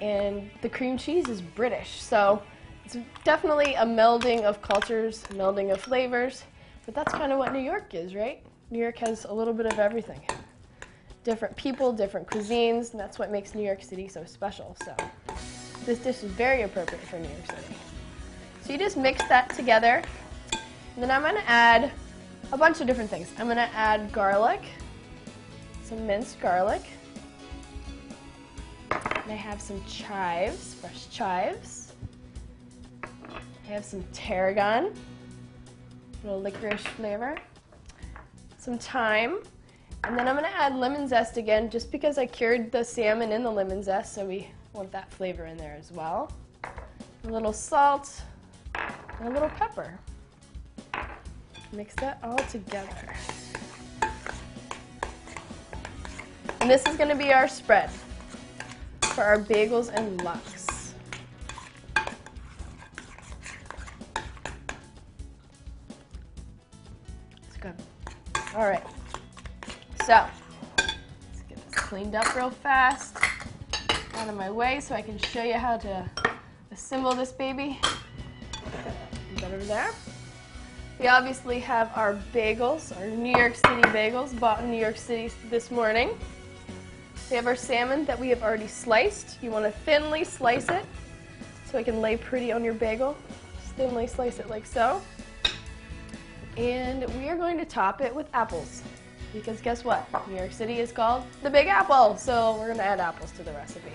and 0.01 0.49
the 0.61 0.69
cream 0.69 0.97
cheese 0.97 1.29
is 1.29 1.41
British. 1.41 2.01
So 2.01 2.41
it's 2.83 2.97
definitely 3.23 3.75
a 3.75 3.85
melding 3.85 4.43
of 4.43 4.61
cultures, 4.61 5.23
melding 5.29 5.71
of 5.71 5.79
flavors. 5.79 6.43
But 6.85 6.95
that's 6.95 7.13
kind 7.13 7.31
of 7.31 7.39
what 7.39 7.53
New 7.53 7.59
York 7.59 7.93
is, 7.93 8.15
right? 8.15 8.43
New 8.69 8.79
York 8.79 8.97
has 8.99 9.25
a 9.25 9.33
little 9.33 9.53
bit 9.53 9.65
of 9.65 9.79
everything 9.79 10.21
different 11.25 11.55
people, 11.57 11.91
different 11.91 12.27
cuisines, 12.27 12.91
and 12.91 12.99
that's 12.99 13.17
what 13.17 13.31
makes 13.31 13.55
New 13.55 13.63
York 13.63 13.81
City 13.83 14.07
so 14.07 14.23
special. 14.23 14.77
So 14.85 14.95
this 15.83 15.99
dish 15.99 16.23
is 16.23 16.31
very 16.31 16.61
appropriate 16.61 17.03
for 17.03 17.17
New 17.17 17.27
York 17.27 17.47
City. 17.47 17.75
So 18.61 18.71
you 18.71 18.79
just 18.79 18.95
mix 18.95 19.27
that 19.27 19.49
together. 19.55 20.03
And 20.51 21.03
then 21.03 21.09
I'm 21.09 21.23
gonna 21.23 21.43
add 21.47 21.91
a 22.51 22.57
bunch 22.57 22.79
of 22.79 22.87
different 22.87 23.09
things. 23.09 23.33
I'm 23.39 23.47
gonna 23.47 23.71
add 23.73 24.11
garlic, 24.11 24.61
some 25.83 26.05
minced 26.05 26.39
garlic. 26.39 26.83
And 28.91 29.31
I 29.31 29.35
have 29.35 29.59
some 29.59 29.83
chives, 29.85 30.75
fresh 30.75 31.09
chives. 31.09 31.93
I 33.03 33.71
have 33.71 33.83
some 33.83 34.03
tarragon, 34.13 34.93
little 36.25 36.41
licorice 36.41 36.81
flavor. 36.81 37.37
Some 38.57 38.79
thyme, 38.79 39.43
and 40.03 40.17
then 40.17 40.27
I'm 40.27 40.35
gonna 40.35 40.47
add 40.47 40.75
lemon 40.75 41.07
zest 41.07 41.37
again, 41.37 41.69
just 41.69 41.91
because 41.91 42.17
I 42.17 42.25
cured 42.25 42.71
the 42.71 42.83
salmon 42.83 43.31
in 43.31 43.43
the 43.43 43.51
lemon 43.51 43.83
zest, 43.83 44.15
so 44.15 44.25
we 44.25 44.47
want 44.73 44.91
that 44.91 45.11
flavor 45.13 45.45
in 45.45 45.55
there 45.55 45.75
as 45.79 45.91
well. 45.91 46.31
A 46.63 47.27
little 47.27 47.53
salt, 47.53 48.21
and 48.73 49.27
a 49.27 49.31
little 49.31 49.49
pepper. 49.49 49.99
Mix 51.71 51.93
that 51.95 52.17
all 52.23 52.37
together. 52.37 53.13
And 56.59 56.69
this 56.69 56.83
is 56.87 56.97
gonna 56.97 57.15
be 57.15 57.31
our 57.31 57.47
spread 57.47 57.91
for 59.01 59.23
our 59.23 59.39
bagels 59.39 59.93
and 59.93 60.23
lox. 60.23 60.54
All 68.55 68.69
right. 68.69 68.83
So, 70.05 70.25
let's 70.77 71.41
get 71.49 71.57
this 71.57 71.75
cleaned 71.75 72.15
up 72.15 72.33
real 72.37 72.49
fast. 72.49 73.17
Out 74.13 74.29
of 74.29 74.35
my 74.37 74.49
way 74.49 74.79
so 74.79 74.95
I 74.95 75.01
can 75.01 75.17
show 75.17 75.43
you 75.43 75.55
how 75.55 75.75
to 75.75 76.09
assemble 76.71 77.13
this 77.13 77.33
baby. 77.33 77.77
Put 77.81 79.41
that 79.41 79.51
over 79.51 79.65
there. 79.65 79.91
We 81.01 81.07
obviously 81.07 81.59
have 81.59 81.91
our 81.97 82.17
bagels, 82.33 82.97
our 82.97 83.07
New 83.07 83.37
York 83.37 83.55
City 83.55 83.81
bagels, 83.89 84.39
bought 84.39 84.63
in 84.63 84.71
New 84.71 84.79
York 84.79 84.95
City 84.95 85.33
this 85.49 85.69
morning. 85.69 86.17
We 87.29 87.35
have 87.35 87.47
our 87.47 87.57
salmon 87.57 88.05
that 88.05 88.17
we 88.17 88.29
have 88.29 88.41
already 88.41 88.67
sliced. 88.67 89.37
You 89.43 89.51
want 89.51 89.65
to 89.65 89.71
thinly 89.71 90.23
slice 90.23 90.69
it. 90.69 90.85
so 91.69 91.77
it 91.77 91.83
can 91.83 91.99
lay 91.99 92.15
pretty 92.15 92.53
on 92.53 92.63
your 92.63 92.73
bagel. 92.73 93.17
Just 93.59 93.75
thinly 93.75 94.07
slice 94.07 94.39
it 94.39 94.49
like 94.49 94.65
so. 94.65 95.01
And 96.57 97.05
we 97.17 97.27
are 97.27 97.35
going 97.35 97.57
to 97.57 97.65
top 97.65 98.01
it 98.01 98.13
with 98.15 98.27
apples. 98.33 98.81
Because 99.33 99.59
guess 99.59 99.83
what? 99.83 100.07
New 100.29 100.37
York 100.37 100.53
City 100.53 100.79
is 100.79 100.93
called 100.93 101.23
the 101.43 101.49
Big 101.49 101.67
Apple, 101.67 102.15
so 102.15 102.55
we're 102.57 102.69
gonna 102.69 102.83
add 102.83 103.01
apples 103.01 103.31
to 103.31 103.43
the 103.43 103.51
recipe. 103.51 103.91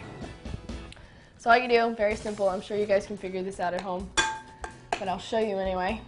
So 1.38 1.48
all 1.48 1.56
you 1.56 1.66
do, 1.66 1.94
very 1.94 2.14
simple. 2.14 2.50
I'm 2.50 2.60
sure 2.60 2.76
you 2.76 2.84
guys 2.84 3.06
can 3.06 3.16
figure 3.16 3.42
this 3.42 3.58
out 3.58 3.72
at 3.72 3.80
home, 3.80 4.10
but 4.98 5.08
I'll 5.08 5.18
show 5.18 5.38
you 5.38 5.56
anyway. 5.56 5.98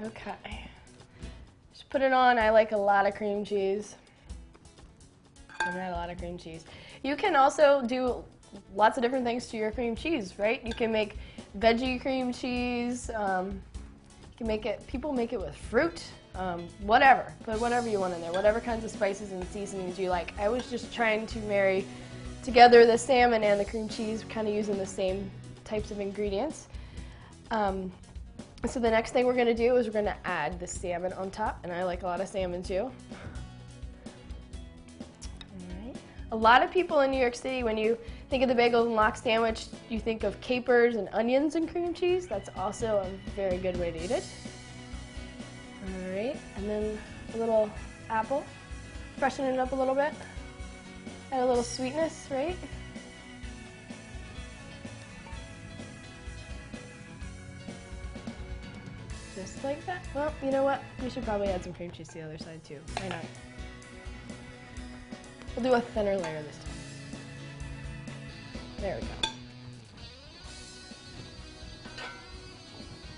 Okay. 0.00 0.70
Just 1.72 1.90
put 1.90 2.02
it 2.02 2.12
on. 2.12 2.38
I 2.38 2.50
like 2.50 2.70
a 2.70 2.76
lot 2.76 3.04
of 3.08 3.16
cream 3.16 3.44
cheese. 3.44 3.96
I've 5.60 5.74
had 5.74 5.90
a 5.90 5.96
lot 5.96 6.10
of 6.10 6.18
cream 6.18 6.38
cheese. 6.38 6.64
You 7.02 7.16
can 7.16 7.34
also 7.34 7.82
do 7.84 8.22
lots 8.76 8.96
of 8.96 9.02
different 9.02 9.24
things 9.24 9.48
to 9.48 9.56
your 9.56 9.72
cream 9.72 9.96
cheese, 9.96 10.38
right? 10.38 10.64
You 10.64 10.72
can 10.72 10.92
make 10.92 11.18
veggie 11.58 12.00
cream 12.00 12.32
cheese. 12.32 13.10
Um, 13.12 13.60
you 14.34 14.38
can 14.38 14.46
make 14.48 14.66
it. 14.66 14.84
People 14.88 15.12
make 15.12 15.32
it 15.32 15.40
with 15.40 15.54
fruit. 15.54 16.02
Um, 16.34 16.66
whatever. 16.80 17.32
Put 17.44 17.60
whatever 17.60 17.88
you 17.88 18.00
want 18.00 18.14
in 18.14 18.20
there. 18.20 18.32
Whatever 18.32 18.58
kinds 18.58 18.84
of 18.84 18.90
spices 18.90 19.30
and 19.30 19.46
seasonings 19.48 19.96
you 19.96 20.10
like. 20.10 20.36
I 20.40 20.48
was 20.48 20.68
just 20.68 20.92
trying 20.92 21.28
to 21.28 21.38
marry 21.40 21.86
together 22.42 22.84
the 22.84 22.98
salmon 22.98 23.44
and 23.44 23.60
the 23.60 23.64
cream 23.64 23.88
cheese, 23.88 24.24
kind 24.28 24.48
of 24.48 24.54
using 24.54 24.76
the 24.76 24.86
same 24.86 25.30
types 25.64 25.92
of 25.92 26.00
ingredients. 26.00 26.66
Um, 27.52 27.92
so 28.66 28.80
the 28.80 28.90
next 28.90 29.12
thing 29.12 29.24
we're 29.24 29.36
gonna 29.36 29.54
do 29.54 29.76
is 29.76 29.86
we're 29.86 29.92
gonna 29.92 30.16
add 30.24 30.58
the 30.58 30.66
salmon 30.66 31.12
on 31.12 31.30
top, 31.30 31.60
and 31.62 31.72
I 31.72 31.84
like 31.84 32.02
a 32.02 32.06
lot 32.06 32.20
of 32.20 32.26
salmon 32.26 32.62
too. 32.62 32.90
A 36.32 36.34
lot 36.34 36.64
of 36.64 36.72
people 36.72 37.00
in 37.02 37.12
New 37.12 37.20
York 37.20 37.36
City, 37.36 37.62
when 37.62 37.78
you 37.78 37.96
think 38.30 38.42
of 38.42 38.48
the 38.48 38.54
bagels 38.54 38.86
and 38.86 38.94
lox 38.94 39.22
sandwich, 39.22 39.66
you 39.88 40.00
think 40.00 40.24
of 40.24 40.40
capers 40.40 40.96
and 40.96 41.08
onions 41.12 41.54
and 41.54 41.70
cream 41.70 41.94
cheese. 41.94 42.26
That's 42.26 42.50
also 42.56 42.98
a 42.98 43.30
very 43.36 43.58
good 43.58 43.76
way 43.78 43.90
to 43.90 44.04
eat 44.04 44.10
it. 44.10 44.24
All 45.86 46.10
right, 46.10 46.36
and 46.56 46.68
then 46.68 46.98
a 47.34 47.36
little 47.36 47.70
apple, 48.08 48.44
freshen 49.18 49.44
it 49.44 49.58
up 49.58 49.72
a 49.72 49.76
little 49.76 49.94
bit. 49.94 50.12
Add 51.30 51.42
a 51.42 51.46
little 51.46 51.62
sweetness, 51.62 52.28
right? 52.30 52.56
Just 59.34 59.64
like 59.64 59.84
that. 59.86 60.04
Well, 60.14 60.32
you 60.42 60.50
know 60.50 60.62
what? 60.62 60.80
We 61.02 61.10
should 61.10 61.24
probably 61.24 61.48
add 61.48 61.64
some 61.64 61.74
cream 61.74 61.90
cheese 61.90 62.08
to 62.08 62.14
the 62.14 62.22
other 62.22 62.38
side 62.38 62.62
too. 62.64 62.78
Why 63.00 63.08
not? 63.08 63.24
We'll 65.56 65.64
do 65.64 65.72
a 65.74 65.80
thinner 65.80 66.16
layer 66.16 66.42
this 66.42 66.56
time. 66.58 66.73
There 68.80 68.96
we 68.96 69.00
go. 69.00 69.28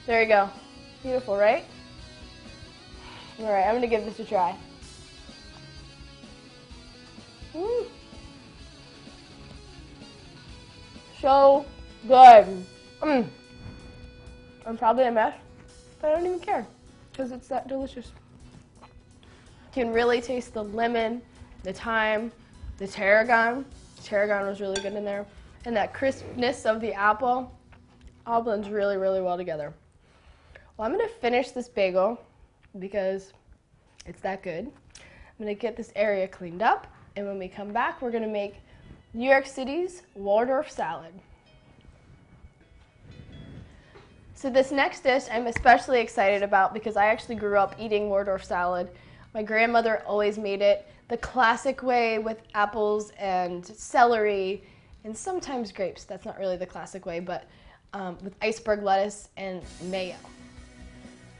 There 0.06 0.22
you 0.22 0.28
go. 0.28 0.50
Beautiful, 1.02 1.36
right? 1.36 1.64
All 3.40 3.52
right, 3.52 3.66
I'm 3.66 3.74
gonna 3.74 3.86
give 3.86 4.04
this 4.04 4.18
a 4.20 4.24
try. 4.24 4.56
Mm. 7.54 7.86
So 11.20 11.66
good. 12.06 12.64
Mm. 13.00 13.26
I'm 14.64 14.76
probably 14.76 15.04
a 15.04 15.12
mess, 15.12 15.34
but 16.00 16.12
I 16.12 16.14
don't 16.16 16.26
even 16.26 16.40
care 16.40 16.66
because 17.10 17.32
it's 17.32 17.48
that 17.48 17.68
delicious. 17.68 18.12
You 18.82 19.82
can 19.82 19.92
really 19.92 20.20
taste 20.20 20.54
the 20.54 20.64
lemon, 20.64 21.20
the 21.62 21.72
thyme, 21.72 22.32
the 22.78 22.86
tarragon. 22.86 23.64
Tarragon 24.04 24.46
was 24.46 24.60
really 24.60 24.80
good 24.80 24.94
in 24.94 25.04
there. 25.04 25.26
And 25.66 25.76
that 25.76 25.92
crispness 25.92 26.64
of 26.64 26.80
the 26.80 26.94
apple 26.94 27.52
all 28.24 28.40
blends 28.40 28.68
really, 28.68 28.96
really 28.96 29.20
well 29.20 29.36
together. 29.36 29.74
Well, 30.76 30.86
I'm 30.86 30.92
gonna 30.96 31.08
finish 31.08 31.50
this 31.50 31.68
bagel 31.68 32.20
because 32.78 33.32
it's 34.06 34.20
that 34.20 34.44
good. 34.44 34.70
I'm 34.96 35.02
gonna 35.40 35.54
get 35.54 35.76
this 35.76 35.90
area 35.96 36.28
cleaned 36.28 36.62
up, 36.62 36.86
and 37.16 37.26
when 37.26 37.36
we 37.36 37.48
come 37.48 37.72
back, 37.72 38.00
we're 38.00 38.12
gonna 38.12 38.28
make 38.28 38.54
New 39.12 39.28
York 39.28 39.44
City's 39.44 40.02
Waldorf 40.14 40.70
salad. 40.70 41.12
So 44.34 44.48
this 44.48 44.70
next 44.70 45.00
dish 45.00 45.24
I'm 45.32 45.48
especially 45.48 45.98
excited 45.98 46.44
about 46.44 46.74
because 46.74 46.96
I 46.96 47.06
actually 47.06 47.34
grew 47.34 47.58
up 47.58 47.74
eating 47.76 48.08
Waldorf 48.08 48.44
salad. 48.44 48.88
My 49.34 49.42
grandmother 49.42 50.04
always 50.06 50.38
made 50.38 50.62
it 50.62 50.86
the 51.08 51.16
classic 51.16 51.82
way 51.82 52.20
with 52.20 52.40
apples 52.54 53.10
and 53.18 53.66
celery 53.66 54.62
and 55.06 55.16
sometimes 55.16 55.70
grapes. 55.70 56.02
That's 56.02 56.26
not 56.26 56.36
really 56.36 56.56
the 56.56 56.66
classic 56.66 57.06
way, 57.06 57.20
but 57.20 57.44
um, 57.92 58.18
with 58.22 58.34
iceberg 58.42 58.82
lettuce 58.82 59.28
and 59.36 59.62
mayo. 59.84 60.16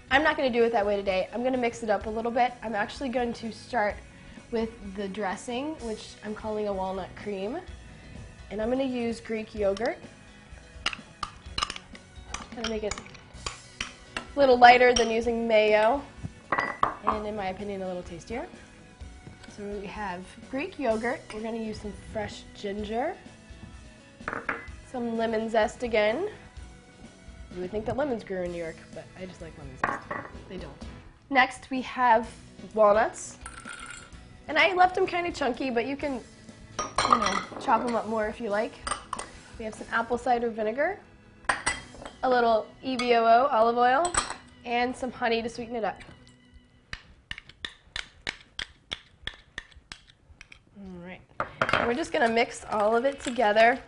I'm 0.08 0.22
not 0.22 0.36
going 0.36 0.50
to 0.50 0.56
do 0.56 0.64
it 0.64 0.70
that 0.70 0.86
way 0.86 0.94
today. 0.94 1.28
I'm 1.34 1.40
going 1.40 1.52
to 1.52 1.58
mix 1.58 1.82
it 1.82 1.90
up 1.90 2.06
a 2.06 2.10
little 2.10 2.30
bit. 2.30 2.52
I'm 2.62 2.76
actually 2.76 3.08
going 3.08 3.32
to 3.34 3.50
start 3.50 3.96
with 4.52 4.70
the 4.94 5.08
dressing, 5.08 5.74
which 5.80 6.10
I'm 6.24 6.32
calling 6.32 6.68
a 6.68 6.72
walnut 6.72 7.08
cream. 7.16 7.58
And 8.52 8.62
I'm 8.62 8.70
going 8.70 8.78
to 8.78 8.84
use 8.84 9.18
Greek 9.20 9.52
yogurt. 9.52 9.98
Kind 12.52 12.64
of 12.64 12.70
make 12.70 12.84
it 12.84 12.94
a 12.94 14.38
little 14.38 14.56
lighter 14.56 14.94
than 14.94 15.10
using 15.10 15.48
mayo, 15.48 16.00
and 17.04 17.26
in 17.26 17.34
my 17.34 17.48
opinion, 17.48 17.82
a 17.82 17.86
little 17.86 18.04
tastier. 18.04 18.46
So 19.56 19.64
we 19.64 19.86
have 19.88 20.24
Greek 20.52 20.78
yogurt. 20.78 21.20
We're 21.34 21.42
going 21.42 21.58
to 21.58 21.64
use 21.64 21.80
some 21.80 21.92
fresh 22.12 22.44
ginger, 22.54 23.16
some 24.90 25.16
lemon 25.16 25.48
zest 25.48 25.82
again. 25.82 26.28
You 27.54 27.60
would 27.62 27.70
think 27.70 27.86
that 27.86 27.96
lemons 27.96 28.24
grew 28.24 28.42
in 28.42 28.52
New 28.52 28.58
York, 28.58 28.76
but 28.94 29.04
I 29.20 29.26
just 29.26 29.40
like 29.40 29.52
lemon 29.58 29.76
zest. 29.78 30.06
They 30.48 30.56
don't. 30.56 30.72
Next, 31.30 31.70
we 31.70 31.82
have 31.82 32.28
walnuts. 32.74 33.38
And 34.48 34.58
I 34.58 34.74
left 34.74 34.94
them 34.94 35.06
kind 35.06 35.26
of 35.26 35.34
chunky, 35.34 35.70
but 35.70 35.86
you 35.86 35.96
can, 35.96 36.20
you 37.08 37.18
know, 37.18 37.38
chop 37.60 37.84
them 37.84 37.96
up 37.96 38.06
more 38.06 38.26
if 38.28 38.40
you 38.40 38.48
like. 38.48 38.72
We 39.58 39.64
have 39.64 39.74
some 39.74 39.86
apple 39.90 40.18
cider 40.18 40.50
vinegar, 40.50 41.00
a 42.22 42.28
little 42.28 42.66
EVOO 42.84 43.52
olive 43.52 43.76
oil, 43.76 44.12
and 44.64 44.94
some 44.94 45.10
honey 45.10 45.42
to 45.42 45.48
sweeten 45.48 45.76
it 45.76 45.84
up. 45.84 46.00
Alright. 50.80 51.22
We're 51.86 51.94
just 51.94 52.12
gonna 52.12 52.28
mix 52.28 52.64
all 52.70 52.94
of 52.94 53.04
it 53.04 53.18
together. 53.20 53.78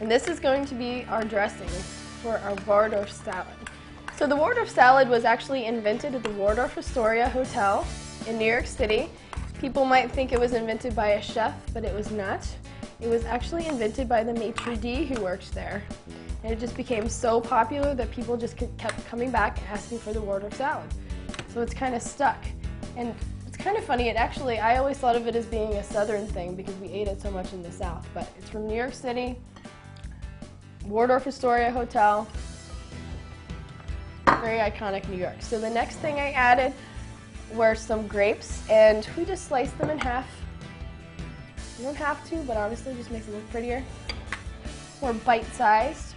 And 0.00 0.10
this 0.10 0.28
is 0.28 0.40
going 0.40 0.64
to 0.66 0.74
be 0.74 1.04
our 1.08 1.24
dressing 1.24 1.68
for 2.22 2.38
our 2.38 2.54
Waldorf 2.66 3.12
salad. 3.12 3.56
So 4.16 4.26
the 4.26 4.36
Waldorf 4.36 4.70
salad 4.70 5.08
was 5.08 5.24
actually 5.24 5.66
invented 5.66 6.14
at 6.14 6.22
the 6.22 6.30
Waldorf 6.30 6.78
Astoria 6.78 7.28
Hotel 7.28 7.86
in 8.26 8.38
New 8.38 8.44
York 8.44 8.66
City. 8.66 9.08
People 9.60 9.84
might 9.84 10.10
think 10.10 10.32
it 10.32 10.38
was 10.38 10.52
invented 10.52 10.94
by 10.94 11.08
a 11.08 11.22
chef, 11.22 11.54
but 11.72 11.84
it 11.84 11.94
was 11.94 12.10
not. 12.10 12.46
It 13.00 13.08
was 13.08 13.24
actually 13.24 13.66
invented 13.66 14.08
by 14.08 14.24
the 14.24 14.32
maitre 14.32 14.76
d' 14.76 15.04
who 15.06 15.22
worked 15.22 15.52
there. 15.52 15.82
And 16.42 16.52
it 16.52 16.60
just 16.60 16.76
became 16.76 17.08
so 17.08 17.40
popular 17.40 17.94
that 17.94 18.10
people 18.10 18.36
just 18.36 18.56
kept 18.56 19.06
coming 19.06 19.30
back 19.30 19.58
asking 19.70 19.98
for 19.98 20.12
the 20.12 20.20
Waldorf 20.20 20.54
salad. 20.54 20.88
So 21.52 21.60
it's 21.60 21.74
kind 21.74 21.94
of 21.94 22.02
stuck. 22.02 22.38
And 22.96 23.14
it's 23.46 23.56
kind 23.56 23.76
of 23.76 23.84
funny. 23.84 24.08
It 24.08 24.16
actually, 24.16 24.58
I 24.58 24.76
always 24.78 24.98
thought 24.98 25.16
of 25.16 25.26
it 25.26 25.36
as 25.36 25.46
being 25.46 25.74
a 25.74 25.84
southern 25.84 26.26
thing 26.26 26.54
because 26.54 26.74
we 26.76 26.88
ate 26.88 27.08
it 27.08 27.20
so 27.20 27.30
much 27.30 27.52
in 27.52 27.62
the 27.62 27.72
south. 27.72 28.06
But 28.12 28.30
it's 28.38 28.48
from 28.48 28.66
New 28.66 28.76
York 28.76 28.94
City, 28.94 29.38
Waldorf 30.86 31.26
Astoria 31.26 31.70
Hotel. 31.70 32.28
Very 34.26 34.58
iconic 34.58 35.08
New 35.08 35.16
York. 35.16 35.40
So 35.40 35.58
the 35.58 35.70
next 35.70 35.96
thing 35.96 36.16
I 36.16 36.32
added 36.32 36.72
were 37.54 37.74
some 37.74 38.06
grapes, 38.06 38.62
and 38.68 39.06
we 39.16 39.24
just 39.24 39.48
sliced 39.48 39.76
them 39.78 39.90
in 39.90 39.98
half. 39.98 40.26
You 41.78 41.84
don't 41.84 41.96
have 41.96 42.28
to, 42.30 42.36
but 42.42 42.56
honestly, 42.56 42.94
just 42.94 43.10
makes 43.10 43.26
it 43.28 43.34
look 43.34 43.48
prettier. 43.50 43.82
More 45.00 45.12
bite-sized. 45.12 46.14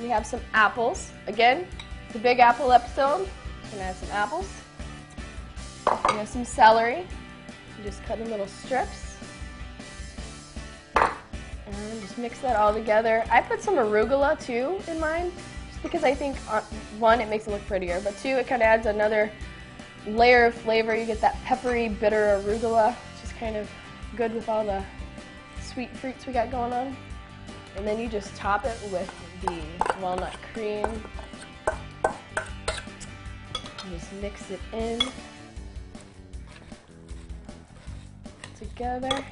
We 0.00 0.08
have 0.08 0.26
some 0.26 0.40
apples. 0.54 1.10
Again, 1.26 1.66
the 2.12 2.18
Big 2.18 2.38
Apple 2.38 2.72
episode. 2.72 3.28
Gonna 3.70 3.82
add 3.82 3.96
some 3.96 4.10
apples. 4.10 4.48
We 6.10 6.18
have 6.18 6.28
some 6.28 6.44
celery. 6.44 7.06
You 7.78 7.84
just 7.84 8.02
cut 8.04 8.18
in 8.18 8.30
little 8.30 8.46
strips. 8.46 9.05
Mix 12.18 12.38
that 12.40 12.56
all 12.56 12.72
together. 12.72 13.24
I 13.30 13.40
put 13.40 13.62
some 13.62 13.74
arugula 13.74 14.38
too 14.44 14.80
in 14.90 14.98
mine, 15.00 15.32
just 15.68 15.82
because 15.82 16.04
I 16.04 16.14
think, 16.14 16.36
uh, 16.50 16.60
one, 16.98 17.20
it 17.20 17.28
makes 17.28 17.46
it 17.46 17.50
look 17.50 17.66
prettier, 17.66 18.00
but 18.02 18.16
two, 18.18 18.30
it 18.30 18.46
kind 18.46 18.62
of 18.62 18.66
adds 18.66 18.86
another 18.86 19.30
layer 20.06 20.46
of 20.46 20.54
flavor. 20.54 20.94
You 20.94 21.06
get 21.06 21.20
that 21.20 21.42
peppery, 21.44 21.88
bitter 21.88 22.40
arugula, 22.42 22.94
which 22.94 23.24
is 23.24 23.32
kind 23.38 23.56
of 23.56 23.70
good 24.16 24.34
with 24.34 24.48
all 24.48 24.64
the 24.64 24.82
sweet 25.60 25.94
fruits 25.96 26.26
we 26.26 26.32
got 26.32 26.50
going 26.50 26.72
on. 26.72 26.96
And 27.76 27.86
then 27.86 27.98
you 27.98 28.08
just 28.08 28.34
top 28.34 28.64
it 28.64 28.78
with 28.90 29.12
the 29.42 29.60
walnut 30.00 30.34
cream. 30.54 30.86
And 32.06 33.90
just 33.90 34.12
mix 34.14 34.50
it 34.50 34.60
in. 34.72 35.00
together. 38.58 39.24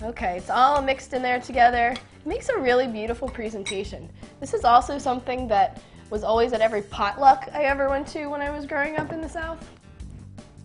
Okay, 0.00 0.36
it's 0.36 0.48
all 0.48 0.80
mixed 0.80 1.12
in 1.12 1.22
there 1.22 1.40
together. 1.40 1.96
makes 2.24 2.48
a 2.50 2.58
really 2.58 2.86
beautiful 2.86 3.28
presentation. 3.28 4.08
This 4.38 4.54
is 4.54 4.64
also 4.64 4.96
something 4.96 5.48
that 5.48 5.82
was 6.08 6.22
always 6.22 6.52
at 6.52 6.60
every 6.60 6.82
potluck 6.82 7.48
I 7.52 7.64
ever 7.64 7.88
went 7.88 8.06
to 8.08 8.26
when 8.26 8.40
I 8.40 8.50
was 8.50 8.64
growing 8.64 8.96
up 8.96 9.12
in 9.12 9.20
the 9.20 9.28
South. 9.28 9.68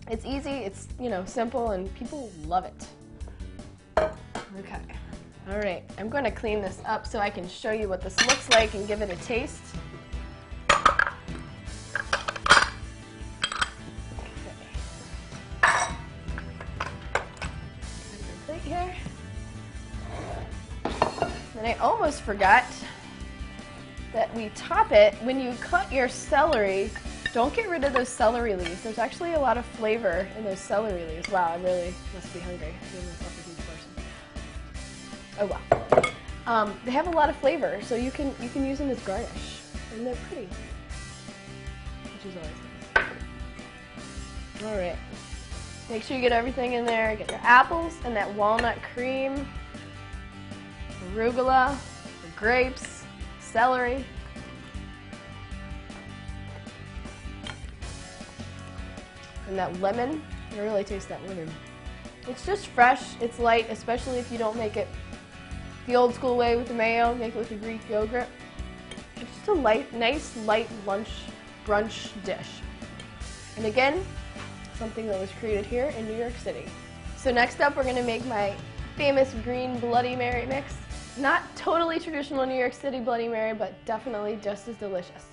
It's 0.08 0.24
easy, 0.24 0.50
it's, 0.50 0.86
you 1.00 1.10
know, 1.10 1.24
simple, 1.24 1.72
and 1.72 1.92
people 1.96 2.30
love 2.46 2.64
it. 2.64 2.86
Okay. 3.98 4.80
All 5.50 5.58
right, 5.58 5.82
I'm 5.98 6.08
going 6.08 6.24
to 6.24 6.30
clean 6.30 6.62
this 6.62 6.80
up 6.86 7.06
so 7.06 7.18
I 7.18 7.28
can 7.28 7.48
show 7.48 7.72
you 7.72 7.88
what 7.88 8.00
this 8.02 8.16
looks 8.26 8.48
like 8.50 8.74
and 8.74 8.86
give 8.86 9.02
it 9.02 9.10
a 9.10 9.16
taste. 9.24 9.62
And 21.64 21.72
I 21.72 21.82
almost 21.82 22.20
forgot 22.20 22.66
that 24.12 24.32
we 24.34 24.50
top 24.50 24.92
it 24.92 25.14
when 25.22 25.40
you 25.40 25.54
cut 25.62 25.90
your 25.90 26.10
celery. 26.10 26.90
Don't 27.32 27.54
get 27.54 27.70
rid 27.70 27.84
of 27.84 27.94
those 27.94 28.10
celery 28.10 28.54
leaves. 28.54 28.82
There's 28.82 28.98
actually 28.98 29.32
a 29.32 29.40
lot 29.40 29.56
of 29.56 29.64
flavor 29.64 30.28
in 30.36 30.44
those 30.44 30.58
celery 30.58 31.06
leaves. 31.06 31.30
Wow, 31.30 31.54
I 31.54 31.56
really 31.62 31.94
must 32.14 32.34
be 32.34 32.40
hungry. 32.40 32.74
Oh 35.40 35.46
wow. 35.46 36.02
Um, 36.46 36.78
they 36.84 36.90
have 36.90 37.06
a 37.06 37.10
lot 37.10 37.30
of 37.30 37.36
flavor, 37.36 37.80
so 37.80 37.96
you 37.96 38.10
can 38.10 38.34
you 38.42 38.50
can 38.50 38.66
use 38.66 38.76
them 38.76 38.90
as 38.90 39.00
garnish, 39.00 39.60
and 39.94 40.06
they're 40.06 40.14
pretty, 40.28 40.46
which 42.02 42.26
is 42.26 42.36
always 42.36 42.52
nice. 42.94 43.06
All 44.66 44.76
right. 44.76 44.96
Make 45.88 46.02
sure 46.02 46.14
you 46.14 46.22
get 46.22 46.32
everything 46.32 46.74
in 46.74 46.84
there. 46.84 47.16
Get 47.16 47.30
your 47.30 47.40
apples 47.42 47.96
and 48.04 48.14
that 48.14 48.30
walnut 48.34 48.76
cream, 48.94 49.48
arugula, 51.12 51.76
grapes, 52.36 53.04
celery. 53.40 54.04
And 59.48 59.58
that 59.58 59.78
lemon. 59.80 60.22
You 60.54 60.62
really 60.62 60.84
taste 60.84 61.08
that 61.08 61.26
lemon. 61.26 61.50
It's 62.28 62.46
just 62.46 62.68
fresh. 62.68 63.20
It's 63.20 63.38
light, 63.38 63.70
especially 63.70 64.18
if 64.18 64.32
you 64.32 64.38
don't 64.38 64.56
make 64.56 64.76
it 64.76 64.88
the 65.86 65.96
old 65.96 66.14
school 66.14 66.36
way 66.36 66.56
with 66.56 66.68
the 66.68 66.74
mayo. 66.74 67.14
Make 67.14 67.34
it 67.34 67.38
with 67.38 67.48
the 67.50 67.56
Greek 67.56 67.80
yogurt. 67.88 68.28
It's 69.16 69.30
just 69.36 69.48
a 69.48 69.52
light, 69.52 69.92
nice, 69.92 70.36
light 70.38 70.68
lunch 70.86 71.08
brunch 71.66 72.10
dish. 72.24 72.60
And 73.56 73.66
again, 73.66 74.04
something 74.78 75.06
that 75.06 75.20
was 75.20 75.30
created 75.38 75.64
here 75.66 75.86
in 75.96 76.06
New 76.06 76.16
York 76.16 76.36
City. 76.36 76.66
So 77.16 77.30
next 77.30 77.60
up, 77.60 77.76
we're 77.76 77.84
gonna 77.84 78.02
make 78.02 78.24
my 78.26 78.54
famous 78.96 79.32
green 79.44 79.78
Bloody 79.78 80.16
Mary 80.16 80.46
mix. 80.46 80.74
Not 81.16 81.42
totally 81.54 82.00
traditional 82.00 82.44
New 82.44 82.58
York 82.58 82.72
City 82.72 82.98
Bloody 82.98 83.28
Mary, 83.28 83.54
but 83.54 83.72
definitely 83.84 84.38
just 84.42 84.66
as 84.66 84.76
delicious. 84.76 85.26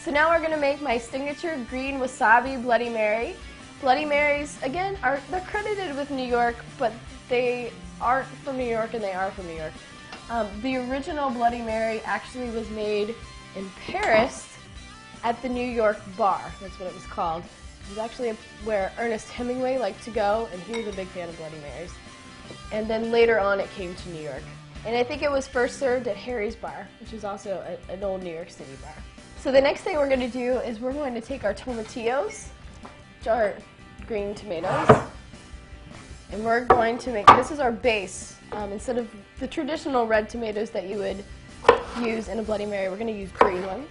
So 0.00 0.10
now 0.10 0.30
we're 0.30 0.42
gonna 0.42 0.56
make 0.56 0.80
my 0.80 0.98
signature 0.98 1.58
green 1.68 1.98
wasabi 1.98 2.60
Bloody 2.60 2.88
Mary. 2.88 3.36
Bloody 3.80 4.04
Marys, 4.04 4.60
again, 4.62 4.98
are 5.02 5.20
they're 5.30 5.40
credited 5.42 5.94
with 5.96 6.10
New 6.10 6.26
York, 6.26 6.56
but 6.78 6.92
they 7.28 7.72
aren't 8.00 8.26
from 8.26 8.56
New 8.56 8.64
York 8.64 8.94
and 8.94 9.02
they 9.02 9.12
are 9.12 9.30
from 9.30 9.46
New 9.46 9.56
York. 9.56 9.72
Um, 10.28 10.48
the 10.62 10.76
original 10.76 11.30
Bloody 11.30 11.62
Mary 11.62 12.00
actually 12.04 12.50
was 12.50 12.68
made 12.70 13.14
in 13.54 13.70
Paris 13.86 14.56
at 15.22 15.40
the 15.42 15.48
New 15.48 15.64
York 15.64 16.00
Bar. 16.16 16.40
That's 16.60 16.78
what 16.80 16.88
it 16.88 16.94
was 16.94 17.06
called. 17.06 17.44
It 17.44 17.90
was 17.90 17.98
actually 17.98 18.36
where 18.64 18.92
Ernest 18.98 19.30
Hemingway 19.30 19.78
liked 19.78 20.02
to 20.04 20.10
go, 20.10 20.48
and 20.52 20.60
he 20.62 20.78
was 20.78 20.88
a 20.88 20.96
big 20.96 21.06
fan 21.08 21.28
of 21.28 21.36
Bloody 21.36 21.58
Marys. 21.58 21.92
And 22.72 22.88
then 22.88 23.10
later 23.10 23.38
on, 23.38 23.60
it 23.60 23.70
came 23.74 23.94
to 23.94 24.08
New 24.10 24.22
York. 24.22 24.42
And 24.84 24.94
I 24.96 25.02
think 25.02 25.22
it 25.22 25.30
was 25.30 25.46
first 25.46 25.78
served 25.78 26.06
at 26.08 26.16
Harry's 26.16 26.54
Bar, 26.54 26.86
which 27.00 27.12
is 27.12 27.24
also 27.24 27.62
a, 27.66 27.92
an 27.92 28.04
old 28.04 28.22
New 28.22 28.32
York 28.32 28.50
City 28.50 28.70
bar. 28.82 28.94
So 29.40 29.50
the 29.52 29.60
next 29.60 29.82
thing 29.82 29.96
we're 29.96 30.08
going 30.08 30.20
to 30.20 30.28
do 30.28 30.58
is 30.58 30.80
we're 30.80 30.92
going 30.92 31.14
to 31.14 31.20
take 31.20 31.44
our 31.44 31.54
tomatillos, 31.54 32.48
which 33.18 33.28
are 33.28 33.54
green 34.06 34.34
tomatoes, 34.34 34.88
and 36.32 36.44
we're 36.44 36.64
going 36.64 36.98
to 36.98 37.12
make, 37.12 37.26
this 37.28 37.50
is 37.50 37.60
our 37.60 37.72
base. 37.72 38.36
Um, 38.52 38.72
instead 38.72 38.98
of 38.98 39.08
the 39.40 39.46
traditional 39.46 40.06
red 40.06 40.28
tomatoes 40.28 40.70
that 40.70 40.88
you 40.88 40.98
would 40.98 41.24
use 42.00 42.28
in 42.28 42.38
a 42.38 42.42
Bloody 42.42 42.66
Mary, 42.66 42.88
we're 42.88 42.96
going 42.96 43.12
to 43.12 43.18
use 43.18 43.30
green 43.32 43.64
ones 43.66 43.90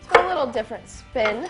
It's 0.00 0.16
a 0.16 0.26
little 0.26 0.46
different 0.46 0.88
spin 0.88 1.48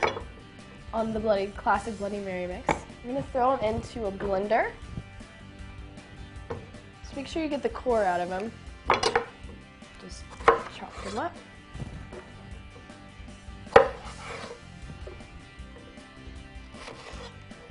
on 0.93 1.13
the 1.13 1.21
bloody 1.21 1.49
classic 1.49 1.97
Bloody 1.99 2.19
Mary 2.19 2.47
mix. 2.47 2.69
I'm 2.69 3.11
going 3.11 3.23
to 3.23 3.31
throw 3.31 3.57
them 3.57 3.75
into 3.75 4.07
a 4.07 4.13
blender. 4.13 4.71
Just 7.11 7.17
make 7.17 7.27
sure 7.27 7.43
you 7.43 7.49
get 7.49 7.61
the 7.61 7.69
core 7.69 8.05
out 8.05 8.21
of 8.21 8.29
them. 8.29 8.53
Just 10.01 10.23
chop 10.79 11.03
them 11.03 11.19
up. 11.19 11.35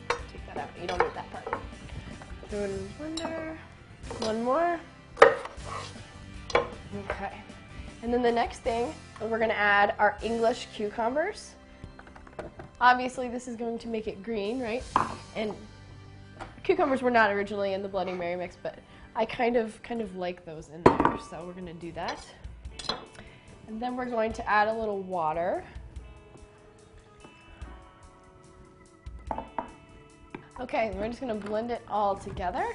Take 0.09 0.45
that 0.47 0.57
out. 0.57 0.69
You 0.81 0.87
don't 0.87 0.99
need 0.99 1.13
that 1.13 1.31
part. 1.31 1.57
Throw 2.49 2.65
it 2.65 2.69
in 2.69 2.89
blender. 2.99 3.55
One 4.25 4.43
more. 4.43 4.77
Okay. 6.53 7.31
And 8.03 8.13
then 8.13 8.21
the 8.21 8.29
next 8.33 8.59
thing, 8.59 8.93
we're 9.21 9.37
going 9.37 9.47
to 9.47 9.57
add 9.57 9.95
our 9.99 10.17
English 10.21 10.67
cucumbers. 10.75 11.51
Obviously, 12.81 13.29
this 13.29 13.47
is 13.47 13.55
going 13.55 13.79
to 13.79 13.87
make 13.87 14.05
it 14.05 14.21
green, 14.21 14.59
right? 14.59 14.83
And 15.37 15.53
cucumbers 16.65 17.01
were 17.01 17.09
not 17.09 17.31
originally 17.31 17.71
in 17.71 17.81
the 17.81 17.87
Bloody 17.87 18.11
Mary 18.11 18.35
mix, 18.35 18.57
but 18.61 18.79
I 19.19 19.25
kind 19.25 19.57
of 19.57 19.83
kind 19.83 19.99
of 19.99 20.15
like 20.15 20.45
those 20.45 20.69
in 20.69 20.81
there, 20.81 21.17
so 21.29 21.43
we're 21.45 21.51
to 21.65 21.73
do 21.73 21.91
that. 21.91 22.25
And 23.67 23.77
then 23.77 23.97
we're 23.97 24.05
going 24.05 24.31
to 24.31 24.49
add 24.49 24.69
a 24.69 24.73
little 24.73 25.01
water. 25.01 25.61
Okay, 30.61 30.93
we're 30.95 31.09
just 31.09 31.19
to 31.37 31.47
blend 31.47 31.69
it 31.69 31.81
all 31.89 32.15
together. 32.15 32.65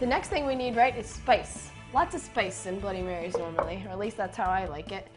The 0.00 0.06
next 0.06 0.28
thing 0.28 0.46
we 0.46 0.54
need, 0.54 0.76
right, 0.76 0.96
is 0.96 1.06
spice. 1.06 1.68
Lots 1.92 2.14
of 2.14 2.22
spice 2.22 2.64
in 2.64 2.80
Bloody 2.80 3.02
Marys 3.02 3.36
normally, 3.36 3.84
or 3.86 3.90
at 3.90 3.98
least 3.98 4.16
that's 4.16 4.34
how 4.34 4.48
I 4.48 4.64
like 4.64 4.92
it. 4.92 5.08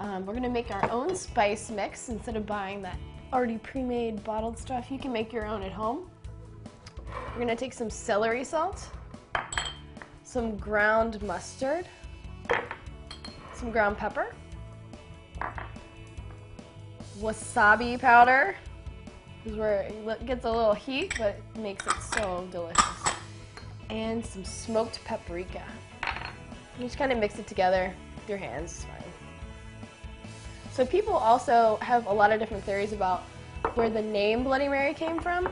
Um, 0.00 0.26
we're 0.26 0.34
gonna 0.34 0.50
make 0.50 0.74
our 0.74 0.90
own 0.90 1.14
spice 1.14 1.70
mix 1.70 2.08
instead 2.08 2.34
of 2.34 2.44
buying 2.44 2.82
that 2.82 2.98
already 3.32 3.58
pre-made 3.58 4.24
bottled 4.24 4.58
stuff. 4.58 4.90
You 4.90 4.98
can 4.98 5.12
make 5.12 5.32
your 5.32 5.46
own 5.46 5.62
at 5.62 5.70
home. 5.70 6.10
We're 7.32 7.38
gonna 7.38 7.54
take 7.54 7.72
some 7.72 7.88
celery 7.88 8.42
salt, 8.42 8.90
some 10.24 10.56
ground 10.56 11.22
mustard, 11.22 11.86
some 13.52 13.70
ground 13.70 13.98
pepper, 13.98 14.34
wasabi 17.20 18.00
powder, 18.00 18.56
is 19.46 19.54
where 19.54 19.82
it 19.82 20.26
gets 20.26 20.44
a 20.44 20.50
little 20.50 20.74
heat, 20.74 21.14
but 21.18 21.40
it 21.54 21.60
makes 21.60 21.86
it 21.86 21.94
so 22.16 22.48
delicious. 22.50 22.93
And 23.94 24.26
some 24.26 24.44
smoked 24.44 25.04
paprika. 25.04 25.62
You 26.76 26.84
just 26.84 26.98
kind 26.98 27.12
of 27.12 27.18
mix 27.18 27.38
it 27.38 27.46
together 27.46 27.94
with 28.16 28.28
your 28.28 28.38
hands, 28.38 28.72
it's 28.72 28.84
fine. 28.86 29.12
So 30.72 30.84
people 30.84 31.12
also 31.12 31.78
have 31.80 32.06
a 32.06 32.12
lot 32.12 32.32
of 32.32 32.40
different 32.40 32.64
theories 32.64 32.92
about 32.92 33.22
where 33.76 33.88
the 33.88 34.02
name 34.02 34.42
Bloody 34.42 34.66
Mary 34.66 34.94
came 34.94 35.20
from. 35.20 35.48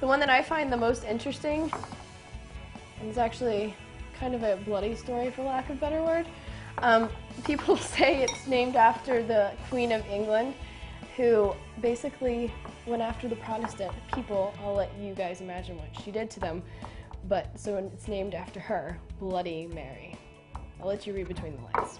The 0.00 0.06
one 0.06 0.20
that 0.20 0.30
I 0.30 0.42
find 0.42 0.72
the 0.72 0.76
most 0.78 1.04
interesting 1.04 1.70
is 3.04 3.18
actually 3.18 3.74
kind 4.18 4.34
of 4.34 4.42
a 4.42 4.56
bloody 4.64 4.94
story, 4.94 5.30
for 5.30 5.42
lack 5.42 5.68
of 5.68 5.76
a 5.76 5.78
better 5.78 6.02
word. 6.02 6.26
Um, 6.78 7.10
people 7.44 7.76
say 7.76 8.22
it's 8.22 8.46
named 8.46 8.76
after 8.76 9.22
the 9.22 9.52
Queen 9.68 9.92
of 9.92 10.02
England, 10.06 10.54
who 11.18 11.54
basically 11.82 12.50
went 12.86 13.02
after 13.02 13.28
the 13.28 13.36
Protestant 13.36 13.92
people. 14.14 14.54
I'll 14.64 14.72
let 14.72 14.90
you 14.98 15.12
guys 15.12 15.42
imagine 15.42 15.76
what 15.76 15.88
she 16.02 16.10
did 16.10 16.30
to 16.30 16.40
them. 16.40 16.62
But 17.28 17.58
so 17.58 17.76
it's 17.76 18.08
named 18.08 18.34
after 18.34 18.60
her, 18.60 18.98
Bloody 19.18 19.66
Mary. 19.66 20.16
I'll 20.80 20.86
let 20.86 21.06
you 21.06 21.12
read 21.12 21.28
between 21.28 21.56
the 21.56 21.80
lines. 21.80 21.98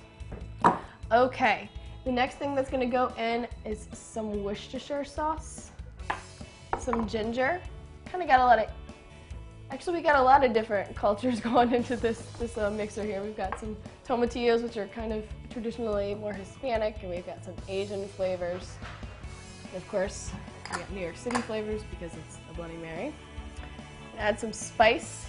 Okay, 1.10 1.68
the 2.04 2.12
next 2.12 2.36
thing 2.36 2.54
that's 2.54 2.70
gonna 2.70 2.86
go 2.86 3.12
in 3.18 3.48
is 3.64 3.88
some 3.92 4.44
Worcestershire 4.44 5.04
sauce, 5.04 5.72
some 6.78 7.08
ginger. 7.08 7.60
Kind 8.04 8.22
of 8.22 8.28
got 8.28 8.38
a 8.38 8.44
lot 8.44 8.58
of, 8.60 8.70
actually 9.70 9.96
we 9.96 10.02
got 10.02 10.16
a 10.16 10.22
lot 10.22 10.44
of 10.44 10.52
different 10.52 10.94
cultures 11.04 11.40
going 11.50 11.72
into 11.72 11.96
this, 11.96 12.20
this 12.38 12.56
uh, 12.56 12.70
mixer 12.70 13.02
here. 13.02 13.20
We've 13.22 13.36
got 13.36 13.58
some 13.58 13.76
tomatillos, 14.06 14.62
which 14.62 14.76
are 14.76 14.86
kind 14.88 15.12
of 15.12 15.24
traditionally 15.50 16.14
more 16.14 16.32
Hispanic, 16.32 16.98
and 17.02 17.10
we've 17.10 17.26
got 17.26 17.44
some 17.44 17.54
Asian 17.68 18.06
flavors. 18.08 18.74
And 19.72 19.82
of 19.82 19.88
course, 19.88 20.30
we 20.70 20.78
got 20.78 20.92
New 20.92 21.00
York 21.00 21.16
City 21.16 21.38
flavors 21.38 21.82
because 21.90 22.12
it's 22.14 22.38
a 22.50 22.54
Bloody 22.54 22.76
Mary. 22.76 23.12
Add 24.18 24.40
some 24.40 24.52
spice, 24.52 25.26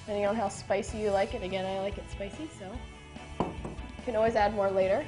depending 0.00 0.26
on 0.26 0.36
how 0.36 0.48
spicy 0.48 0.98
you 0.98 1.10
like 1.10 1.34
it. 1.34 1.42
Again, 1.42 1.64
I 1.64 1.80
like 1.80 1.98
it 1.98 2.04
spicy, 2.10 2.48
so 2.58 2.70
you 3.40 4.04
can 4.04 4.16
always 4.16 4.36
add 4.36 4.54
more 4.54 4.70
later. 4.70 5.04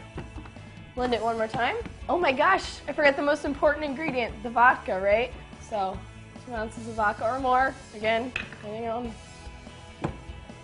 Blend 0.94 1.14
it 1.14 1.22
one 1.22 1.36
more 1.36 1.48
time. 1.48 1.76
Oh 2.08 2.18
my 2.18 2.32
gosh, 2.32 2.80
I 2.88 2.92
forgot 2.92 3.16
the 3.16 3.22
most 3.22 3.44
important 3.44 3.84
ingredient, 3.84 4.42
the 4.42 4.50
vodka, 4.50 5.00
right? 5.00 5.32
So 5.68 5.98
two 6.44 6.54
ounces 6.54 6.88
of 6.88 6.94
vodka 6.94 7.24
or 7.30 7.38
more, 7.38 7.74
again, 7.94 8.32
depending 8.34 8.88
on 8.88 9.12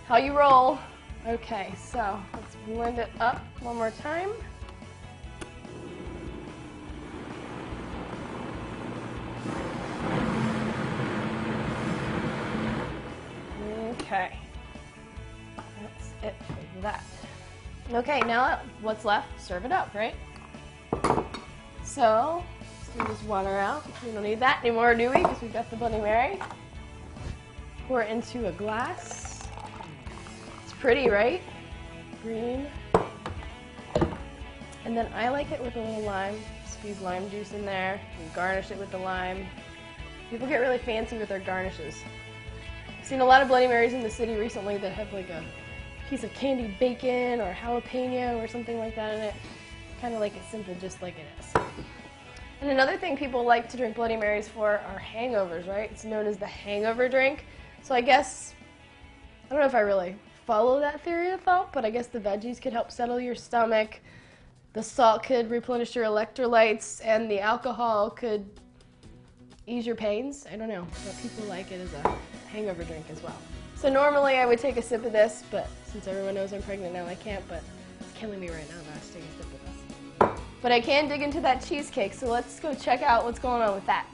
how 0.07 0.17
you 0.17 0.37
roll. 0.37 0.79
Okay, 1.27 1.73
so 1.77 2.21
let's 2.35 2.57
blend 2.67 2.99
it 2.99 3.11
up 3.21 3.41
one 3.61 3.77
more 3.77 3.91
time. 3.91 4.31
Okay, 14.13 14.37
that's 15.81 16.11
it 16.23 16.35
for 16.75 16.81
that. 16.83 17.03
Okay, 17.95 18.21
now 18.21 18.61
what's 18.83 19.07
left? 19.07 19.41
Serve 19.41 19.65
it 19.65 19.73
up, 19.73 19.95
right? 19.95 20.15
So, 21.83 22.45
let's 22.99 23.09
this 23.09 23.23
water 23.27 23.57
out. 23.57 23.87
We 24.05 24.13
don't 24.13 24.23
need 24.23 24.39
that 24.41 24.61
anymore, 24.63 24.95
do 24.95 25.09
we? 25.09 25.23
Because 25.23 25.41
we've 25.41 25.53
got 25.55 25.71
the 25.71 25.77
Bloody 25.77 25.97
Mary. 25.97 26.39
Pour 27.89 28.03
it 28.03 28.11
into 28.11 28.49
a 28.49 28.53
glass. 28.53 29.49
It's 30.63 30.75
pretty, 30.75 31.09
right? 31.09 31.41
Green. 32.23 32.67
And 34.85 34.95
then 34.95 35.11
I 35.15 35.31
like 35.31 35.51
it 35.53 35.65
with 35.65 35.75
a 35.77 35.81
little 35.81 36.03
lime. 36.03 36.37
Squeeze 36.67 37.01
lime 37.01 37.31
juice 37.31 37.55
in 37.55 37.65
there 37.65 37.99
and 38.21 38.35
garnish 38.35 38.71
it 38.73 38.79
with 38.79 38.91
the 38.91 38.99
lime. 38.99 39.47
People 40.29 40.47
get 40.49 40.59
really 40.59 40.77
fancy 40.77 41.17
with 41.17 41.31
their 41.31 41.41
garnishes. 41.41 41.97
Seen 43.05 43.21
a 43.21 43.25
lot 43.25 43.43
of 43.43 43.49
Bloody 43.49 43.67
Marys 43.67 43.93
in 43.93 44.03
the 44.03 44.11
city 44.11 44.37
recently 44.37 44.79
that 44.79 44.93
have 44.93 45.13
like 45.13 45.29
a 45.29 45.45
piece 46.09 46.25
of 46.25 46.33
candied 46.35 46.79
bacon 46.79 47.41
or 47.41 47.53
jalapeno 47.53 48.43
or 48.43 48.47
something 48.47 48.79
like 48.79 48.95
that 48.95 49.15
in 49.15 49.21
it. 49.21 49.35
Kind 50.01 50.15
of 50.15 50.21
like 50.21 50.37
it 50.37 50.43
simple, 50.51 50.75
just 50.81 51.03
like 51.03 51.15
it 51.19 51.27
is. 51.39 51.63
And 52.61 52.71
another 52.71 52.97
thing 52.97 53.17
people 53.17 53.45
like 53.45 53.69
to 53.71 53.77
drink 53.77 53.97
Bloody 53.97 54.17
Marys 54.17 54.49
for 54.49 54.79
are 54.79 55.01
hangovers, 55.01 55.67
right? 55.69 55.91
It's 55.91 56.05
known 56.05 56.27
as 56.27 56.39
the 56.39 56.47
hangover 56.47 57.09
drink. 57.09 57.45
So 57.83 57.95
I 57.95 58.01
guess, 58.01 58.55
I 59.47 59.49
don't 59.51 59.59
know 59.59 59.67
if 59.67 59.75
I 59.75 59.81
really 59.81 60.17
follow 60.47 60.79
that 60.81 61.01
theory 61.01 61.31
of 61.33 61.41
thought, 61.41 61.73
but 61.73 61.85
I 61.85 61.91
guess 61.91 62.07
the 62.07 62.21
veggies 62.21 62.63
could 62.63 62.73
help 62.73 62.93
settle 62.93 63.19
your 63.19 63.35
stomach. 63.35 64.01
The 64.75 64.83
salt 64.83 65.25
could 65.25 65.51
replenish 65.51 65.97
your 65.97 66.05
electrolytes, 66.05 67.01
and 67.05 67.31
the 67.31 67.41
alcohol 67.41 68.11
could 68.11 68.49
ease 69.67 69.85
your 69.85 69.97
pains. 69.97 70.47
I 70.51 70.57
don't 70.57 70.69
know, 70.69 70.87
but 71.05 71.21
people 71.21 71.45
like 71.47 71.73
it 71.73 71.81
as 71.81 71.93
a 71.95 72.17
hangover 72.53 72.85
drink 72.85 73.07
as 73.11 73.23
well. 73.23 73.37
So 73.75 73.89
normally 73.93 74.37
I 74.37 74.47
would 74.47 74.59
take 74.59 74.77
a 74.77 74.83
sip 74.83 75.05
of 75.05 75.13
this, 75.13 75.43
but 75.51 75.69
since 75.87 76.07
everyone 76.07 76.35
knows 76.35 76.53
I'm 76.53 76.63
pregnant 76.63 76.95
now, 76.95 77.07
I 77.07 77.17
can't, 77.17 77.47
but 77.49 77.63
it's 77.99 78.13
killing 78.13 78.39
me 78.39 78.49
right 78.49 78.69
now 78.69 78.77
that 78.77 78.89
I 78.89 78.93
have 78.93 79.07
to 79.07 79.13
take 79.15 79.25
a 79.25 79.43
sip 79.43 79.47
of 79.47 80.31
this. 80.31 80.43
But 80.61 80.71
I 80.71 80.81
can 80.81 81.09
dig 81.09 81.23
into 81.23 81.41
that 81.41 81.65
cheesecake, 81.65 82.15
so 82.15 82.29
let's 82.29 82.61
go 82.61 82.75
check 82.75 83.03
out 83.03 83.25
what's 83.25 83.41
going 83.41 83.63
on 83.63 83.75
with 83.75 83.87
that. 83.87 84.07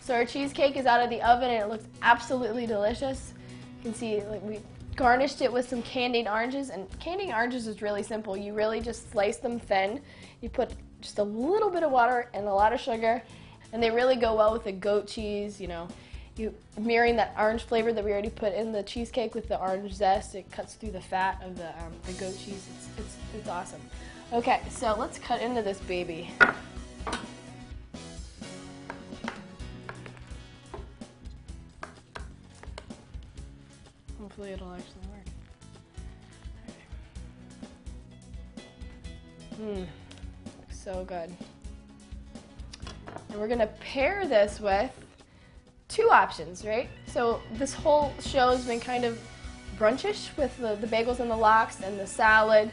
So 0.00 0.14
our 0.14 0.24
cheesecake 0.24 0.76
is 0.76 0.86
out 0.86 1.00
of 1.00 1.08
the 1.08 1.22
oven 1.22 1.50
and 1.50 1.62
it 1.62 1.68
looks 1.68 1.86
absolutely 2.02 2.66
delicious. 2.66 3.32
You 3.78 3.84
can 3.84 3.94
see 3.94 4.20
like 4.22 4.42
we 4.42 4.58
garnished 4.96 5.40
it 5.40 5.50
with 5.50 5.66
some 5.68 5.80
candied 5.82 6.28
oranges 6.28 6.68
and 6.68 6.86
candied 6.98 7.30
oranges 7.30 7.66
is 7.66 7.80
really 7.80 8.02
simple. 8.02 8.36
You 8.36 8.52
really 8.52 8.80
just 8.80 9.10
slice 9.10 9.38
them 9.38 9.58
thin. 9.58 10.02
You 10.42 10.50
put 10.50 10.72
just 11.00 11.20
a 11.20 11.22
little 11.22 11.70
bit 11.70 11.82
of 11.82 11.90
water 11.90 12.28
and 12.34 12.46
a 12.46 12.52
lot 12.52 12.74
of 12.74 12.80
sugar 12.80 13.22
and 13.74 13.82
they 13.82 13.90
really 13.90 14.16
go 14.16 14.34
well 14.34 14.54
with 14.54 14.64
the 14.64 14.72
goat 14.72 15.06
cheese, 15.06 15.60
you 15.60 15.68
know 15.68 15.88
you 16.36 16.54
mirroring 16.78 17.16
that 17.16 17.34
orange 17.38 17.62
flavor 17.62 17.92
that 17.92 18.04
we 18.04 18.10
already 18.10 18.30
put 18.30 18.52
in 18.54 18.72
the 18.72 18.82
cheesecake 18.82 19.34
with 19.34 19.48
the 19.48 19.60
orange 19.60 19.92
zest. 19.92 20.34
It 20.34 20.50
cuts 20.50 20.74
through 20.74 20.90
the 20.90 21.00
fat 21.00 21.40
of 21.44 21.56
the, 21.56 21.68
um, 21.68 21.92
the 22.06 22.12
goat 22.14 22.36
cheese. 22.36 22.66
It's, 22.76 22.88
it's, 22.98 23.16
it's 23.38 23.48
awesome. 23.48 23.80
Okay, 24.32 24.60
so 24.68 24.96
let's 24.98 25.18
cut 25.18 25.40
into 25.40 25.62
this 25.62 25.78
baby. 25.80 26.30
Hopefully 34.20 34.50
it'll 34.50 34.72
actually 34.72 35.06
work. 35.12 35.26
Mmm, 39.60 39.86
so 40.72 41.04
good. 41.04 41.32
And 43.34 43.40
we're 43.40 43.48
gonna 43.48 43.66
pair 43.80 44.28
this 44.28 44.60
with 44.60 44.92
two 45.88 46.08
options, 46.08 46.64
right? 46.64 46.88
So 47.08 47.42
this 47.54 47.74
whole 47.74 48.14
show 48.20 48.50
has 48.50 48.64
been 48.64 48.78
kind 48.78 49.04
of 49.04 49.20
brunchish 49.76 50.28
with 50.36 50.56
the, 50.58 50.76
the 50.76 50.86
bagels 50.86 51.18
and 51.18 51.28
the 51.28 51.36
lox 51.36 51.80
and 51.80 51.98
the 51.98 52.06
salad 52.06 52.70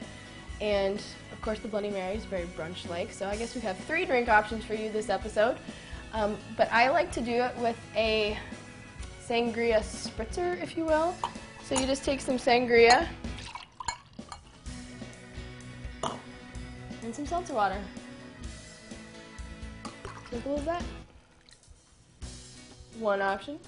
and 0.62 1.02
of 1.32 1.42
course 1.42 1.58
the 1.58 1.68
Bloody 1.68 1.90
Mary 1.90 2.16
is 2.16 2.26
very 2.26 2.46
brunch-like. 2.56 3.12
So 3.12 3.28
I 3.28 3.38
guess 3.38 3.56
we 3.56 3.62
have 3.62 3.76
three 3.86 4.06
drink 4.06 4.30
options 4.30 4.64
for 4.64 4.76
you 4.76 4.92
this 4.92 5.10
episode. 5.10 5.58
Um, 6.14 6.38
but 6.56 6.72
I 6.72 6.92
like 6.92 7.12
to 7.14 7.22
do 7.22 7.32
it 7.32 7.58
with 7.58 7.80
a 7.96 8.38
sangria 9.28 9.80
spritzer, 9.80 10.62
if 10.62 10.78
you 10.78 10.86
will. 10.86 11.16
So 11.64 11.74
you 11.74 11.88
just 11.88 12.06
take 12.06 12.22
some 12.22 12.38
sangria 12.38 13.08
and 17.02 17.16
some 17.16 17.26
seltzer 17.26 17.56
water. 17.56 17.82
Simple 20.32 20.58
as 20.58 20.66
that 20.66 20.84
one 23.00 23.22
option. 23.22 23.60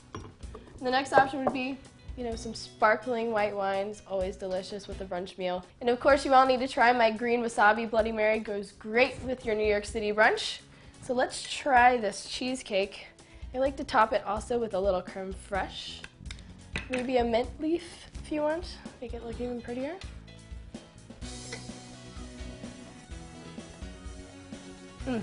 The 0.81 0.91
next 0.91 1.11
option 1.11 1.43
would 1.43 1.53
be, 1.53 1.77
you 2.17 2.23
know, 2.23 2.35
some 2.35 2.53
sparkling 2.53 3.31
white 3.31 3.55
wines, 3.55 4.01
always 4.07 4.35
delicious 4.35 4.87
with 4.87 5.01
a 5.01 5.05
brunch 5.05 5.37
meal. 5.37 5.65
And 5.81 5.89
of 5.89 5.99
course, 5.99 6.25
you 6.25 6.33
all 6.33 6.45
need 6.45 6.59
to 6.59 6.67
try 6.67 6.93
my 6.93 7.11
green 7.11 7.41
wasabi 7.41 7.89
Bloody 7.89 8.11
Mary. 8.11 8.39
Goes 8.39 8.71
great 8.71 9.15
with 9.23 9.45
your 9.45 9.55
New 9.55 9.65
York 9.65 9.85
City 9.85 10.11
brunch. 10.11 10.59
So 11.01 11.13
let's 11.13 11.43
try 11.43 11.97
this 11.97 12.29
cheesecake. 12.29 13.07
I 13.53 13.57
like 13.57 13.75
to 13.77 13.83
top 13.83 14.13
it 14.13 14.23
also 14.25 14.57
with 14.57 14.73
a 14.73 14.79
little 14.79 15.01
creme 15.01 15.35
fraiche. 15.49 16.01
Maybe 16.89 17.17
a 17.17 17.23
mint 17.23 17.49
leaf 17.59 17.83
if 18.23 18.31
you 18.31 18.41
want. 18.41 18.77
Make 19.01 19.13
it 19.13 19.25
look 19.25 19.39
even 19.41 19.61
prettier. 19.61 19.95
Mm. 25.05 25.21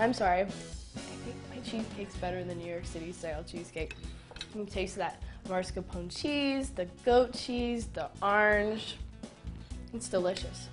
I'm 0.00 0.14
sorry 0.14 0.40
I 0.40 0.44
think 0.46 1.36
my 1.50 1.60
cheesecake's 1.62 2.16
better 2.16 2.42
than 2.42 2.58
New 2.58 2.70
York 2.70 2.86
City 2.86 3.12
style 3.12 3.44
cheesecake. 3.44 3.94
You 4.54 4.64
can 4.64 4.66
taste 4.66 4.96
that 4.96 5.22
mascarpone 5.46 6.10
cheese, 6.10 6.70
the 6.70 6.86
goat 7.04 7.34
cheese, 7.34 7.86
the 7.88 8.08
orange. 8.22 8.96
It's 9.92 10.08
delicious. 10.08 10.68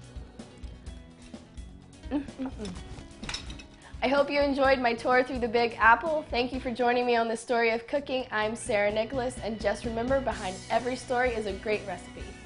Mm 2.09 2.23
-mm. 2.39 2.69
I 4.01 4.07
hope 4.07 4.33
you 4.33 4.41
enjoyed 4.41 4.79
my 4.79 4.93
tour 4.95 5.23
through 5.23 5.41
the 5.41 5.51
Big 5.61 5.75
Apple. 5.77 6.23
Thank 6.29 6.53
you 6.53 6.61
for 6.61 6.71
joining 6.71 7.05
me 7.05 7.19
on 7.19 7.27
the 7.27 7.37
story 7.37 7.71
of 7.71 7.81
cooking. 7.87 8.25
I'm 8.31 8.55
Sarah 8.55 8.93
Nicholas, 8.93 9.35
and 9.43 9.59
just 9.59 9.85
remember, 9.85 10.21
behind 10.21 10.55
every 10.69 10.95
story 10.95 11.33
is 11.35 11.45
a 11.47 11.53
great 11.63 11.81
recipe. 11.87 12.36